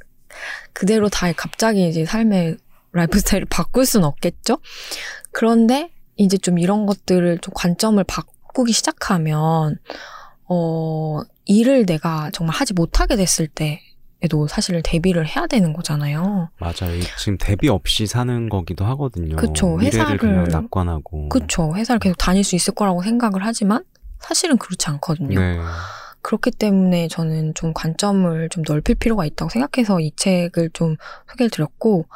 [0.72, 2.58] 그대로 다 갑자기 이제 삶의
[2.92, 4.58] 라이프 스타일을 바꿀 수는 없겠죠?
[5.32, 9.78] 그런데 이제 좀 이런 것들을 좀 관점을 바꾸기 시작하면,
[10.48, 13.80] 어, 일을 내가 정말 하지 못하게 됐을 때
[14.26, 16.50] 에도 사실 대비를 해야 되는 거잖아요.
[16.58, 17.00] 맞아요.
[17.16, 19.36] 지금 대비 없이 사는 거기도 하거든요.
[19.36, 21.28] 그쵸, 회사를- 그냥 낙관하고.
[21.28, 21.72] 그쵸.
[21.76, 23.84] 회사를 계속 다닐 수 있을 거라고 생각을 하지만
[24.18, 25.38] 사실은 그렇지 않거든요.
[25.38, 25.58] 네.
[26.22, 30.96] 그렇기 때문에 저는 좀 관점을 좀 넓힐 필요가 있다고 생각해서 이 책을 좀
[31.30, 32.06] 소개를 드렸고,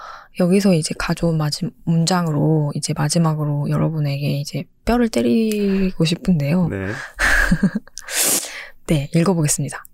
[0.40, 6.66] 여기서 이제 가져온 마지, 문장으로 이제 마지막으로 여러분에게 이제 뼈를 때리고 싶은데요.
[6.68, 6.86] 네.
[8.88, 9.84] 네, 읽어보겠습니다.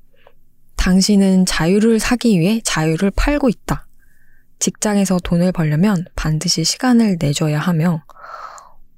[0.86, 3.88] 당신은 자유를 사기 위해 자유를 팔고 있다.
[4.60, 8.04] 직장에서 돈을 벌려면 반드시 시간을 내줘야 하며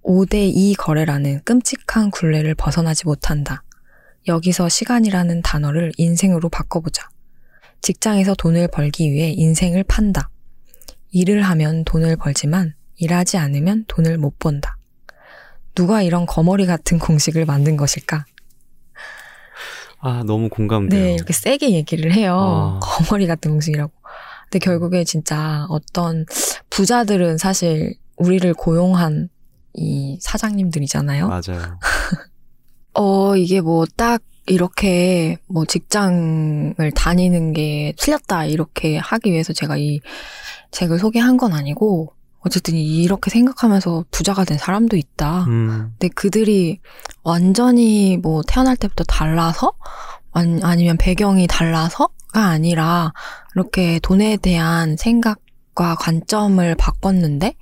[0.04, 3.62] 5대2 거래라는 끔찍한 굴레를 벗어나지 못한다.
[4.26, 7.08] 여기서 시간이라는 단어를 인생으로 바꿔보자.
[7.80, 10.28] 직장에서 돈을 벌기 위해 인생을 판다.
[11.10, 14.76] 일을 하면 돈을 벌지만 일하지 않으면 돈을 못 번다.
[15.74, 18.26] 누가 이런 거머리 같은 공식을 만든 것일까?
[20.00, 21.02] 아, 너무 공감돼요.
[21.02, 22.36] 네, 이렇게 세게 얘기를 해요.
[22.38, 22.80] 아.
[22.82, 23.92] 거머리 같은 공식이라고.
[24.44, 26.24] 근데 결국에 진짜 어떤
[26.70, 29.28] 부자들은 사실 우리를 고용한
[29.74, 31.28] 이 사장님들이잖아요.
[31.28, 31.78] 맞아요.
[32.94, 40.00] 어, 이게 뭐 딱 이렇게 뭐 직장을 다니는 게 틀렸다 이렇게 하기 위해서 제가 이
[40.70, 42.14] 책을 소개한 건 아니고
[42.48, 45.44] 어쨌든 이렇게 생각하면서 부자가 된 사람도 있다.
[45.44, 46.80] 음, 근데 그들이
[47.22, 49.72] 완전히 뭐 태어날 때부터 달라서
[50.32, 52.10] 아니- 아니면 배경이 달라서가
[52.46, 53.12] 아니라
[53.54, 57.54] 이렇게 돈에 대한 생각과 관점을 바꿨는데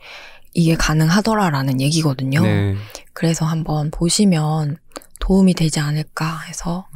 [0.55, 2.41] 이게 가능하더라라는 얘기거든요.
[2.43, 2.74] 네.
[3.12, 4.78] 그래서 한번 보시면
[5.20, 6.87] 도움이 되지 않을까 해서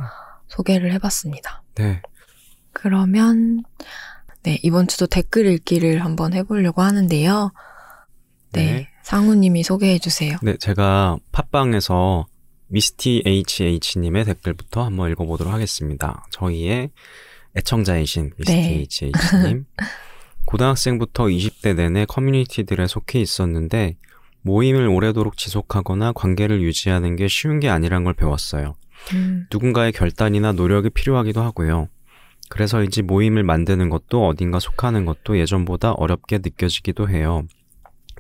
[0.49, 1.63] 소개를 해봤습니다.
[1.75, 2.01] 네.
[2.73, 3.63] 그러면
[4.43, 7.53] 네 이번 주도 댓글 읽기를 한번 해보려고 하는데요.
[8.53, 8.89] 네, 네.
[9.03, 10.37] 상우님이 소개해 주세요.
[10.43, 12.27] 네, 제가 팟빵에서
[12.69, 16.25] 미스티 HH님의 댓글부터 한번 읽어보도록 하겠습니다.
[16.31, 16.91] 저희의
[17.57, 18.87] 애청자이신 미스티 네.
[19.03, 19.65] HH님.
[20.47, 23.97] 고등학생부터 20대 내내 커뮤니티들에 속해 있었는데
[24.43, 28.75] 모임을 오래도록 지속하거나 관계를 유지하는 게 쉬운 게 아니란 걸 배웠어요.
[29.15, 31.89] 음, 누군가의 결단이나 노력이 필요하기도 하고요.
[32.49, 37.47] 그래서인지 모임을 만드는 것도 어딘가 속하는 것도 예전보다 어렵게 느껴지기도 해요.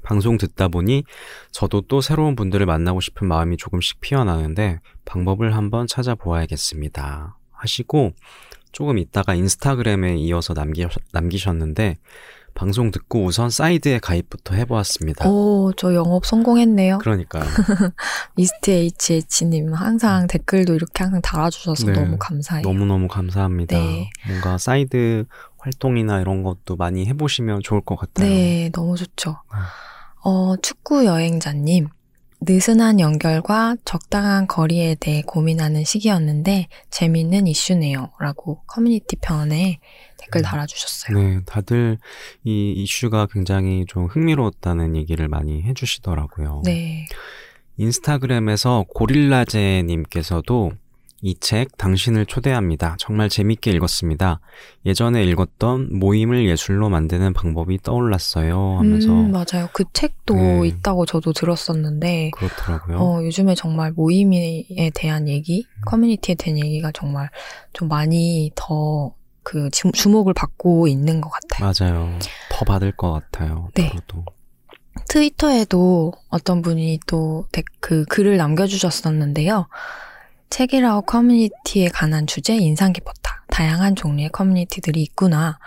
[0.02, 1.04] 방송 듣다 보니
[1.50, 7.36] 저도 또 새로운 분들을 만나고 싶은 마음이 조금씩 피어나는데 방법을 한번 찾아보아야겠습니다.
[7.52, 8.12] 하시고
[8.72, 11.98] 조금 있다가 인스타그램에 이어서 남기, 남기셨는데
[12.54, 15.28] 방송 듣고 우선 사이드에 가입부터 해보았습니다.
[15.28, 16.98] 오, 저 영업 성공했네요.
[16.98, 17.44] 그러니까요.
[18.36, 21.92] 미스트 HH님 항상 댓글도 이렇게 항상 달아주셔서 네.
[21.92, 22.62] 너무 감사해요.
[22.62, 23.78] 너무너무 감사합니다.
[23.78, 24.10] 네.
[24.26, 25.24] 뭔가 사이드
[25.58, 28.28] 활동이나 이런 것도 많이 해보시면 좋을 것 같아요.
[28.28, 29.36] 네, 너무 좋죠.
[30.22, 30.28] 아.
[30.28, 31.88] 어, 축구 여행자님.
[32.42, 38.12] 느슨한 연결과 적당한 거리에 대해 고민하는 시기였는데 재미있는 이슈네요.
[38.18, 39.78] 라고 커뮤니티 편에
[40.16, 40.42] 댓글 음.
[40.44, 41.18] 달아주셨어요.
[41.18, 41.98] 네, 다들
[42.44, 46.62] 이 이슈가 굉장히 좀 흥미로웠다는 얘기를 많이 해주시더라고요.
[46.64, 47.04] 네.
[47.76, 50.72] 인스타그램에서 고릴라제님께서도
[51.22, 52.96] 이 책 당신을 초대합니다.
[52.98, 54.40] 정말 재밌게 읽었습니다.
[54.86, 58.76] 예전에 읽었던 모임을 예술로 만드는 방법이 떠올랐어요.
[58.78, 59.68] 하면서 음, 맞아요.
[59.72, 60.68] 그 책도 네.
[60.68, 62.98] 있다고 저도 들었었는데, 그렇더라고요.
[62.98, 64.64] 어, 요즘에 정말 모임에
[64.94, 65.80] 대한 얘기, 음.
[65.86, 67.28] 커뮤니티에 대한 얘기가 정말
[67.72, 71.72] 좀 많이 더 그 주목을 받고 있는 것 같아요.
[71.72, 72.18] 맞아요.
[72.50, 73.68] 더 받을 것 같아요.
[73.74, 73.86] 네.
[73.86, 74.24] 앞으로도.
[75.08, 77.46] 트위터에도 어떤 분이 또
[77.80, 79.66] 그 글을 남겨주셨었는데요.
[80.50, 83.44] 책이라고 커뮤니티에 관한 주제 인상 깊었다.
[83.48, 85.58] 다양한 종류의 커뮤니티들이 있구나.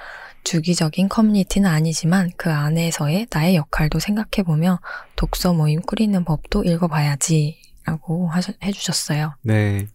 [0.43, 4.81] 주기적인 커뮤니티는 아니지만 그 안에서의 나의 역할도 생각해보며
[5.15, 7.57] 독서 모임 꾸리는 법도 읽어봐야지.
[7.86, 9.34] 라고 하셔- 해주셨어요.
[9.41, 9.88] 네.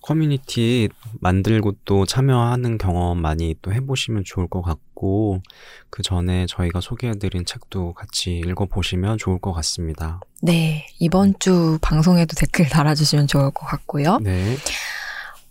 [0.00, 0.88] 커뮤니티
[1.20, 5.42] 만들고 또 참여하는 경험 많이 또 해보시면 좋을 것 같고,
[5.90, 10.20] 그 전에 저희가 소개해드린 책도 같이 읽어보시면 좋을 것 같습니다.
[10.40, 10.86] 네.
[10.98, 14.18] 이번 주 방송에도 댓글 달아주시면 좋을 것 같고요.
[14.22, 14.56] 네.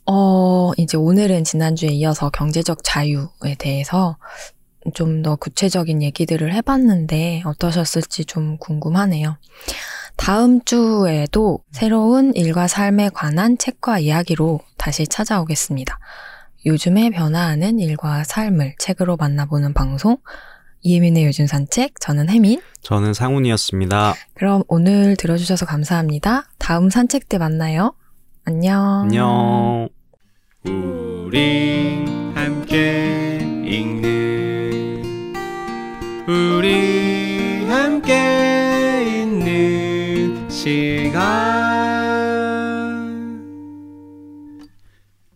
[0.06, 4.18] 어, 이제 오늘은 지난주에 이어서 경제적 자유에 대해서
[4.94, 9.36] 좀 더 구체적인 얘기들을 해봤는데 어떠셨을지 좀 궁금하네요.
[10.18, 16.00] 다음 주에도 새로운 일과 삶에 관한 책과 이야기로 다시 찾아오겠습니다.
[16.66, 20.18] 요즘에 변화하는 일과 삶을 책으로 만나보는 방송
[20.82, 24.16] 이혜민의 요즘 산책 저는 혜민 저는 상훈이었습니다.
[24.34, 26.50] 그럼 오늘 들어주셔서 감사합니다.
[26.58, 27.94] 다음 산책 때 만나요.
[28.44, 29.04] 안녕.
[29.04, 29.90] 안녕.
[30.66, 32.06] 우리
[32.36, 35.04] 함께 읽는
[36.28, 38.67] 우리 함께
[40.68, 41.18] 시간.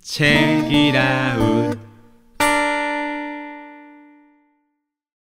[0.01, 1.60] 책이라웃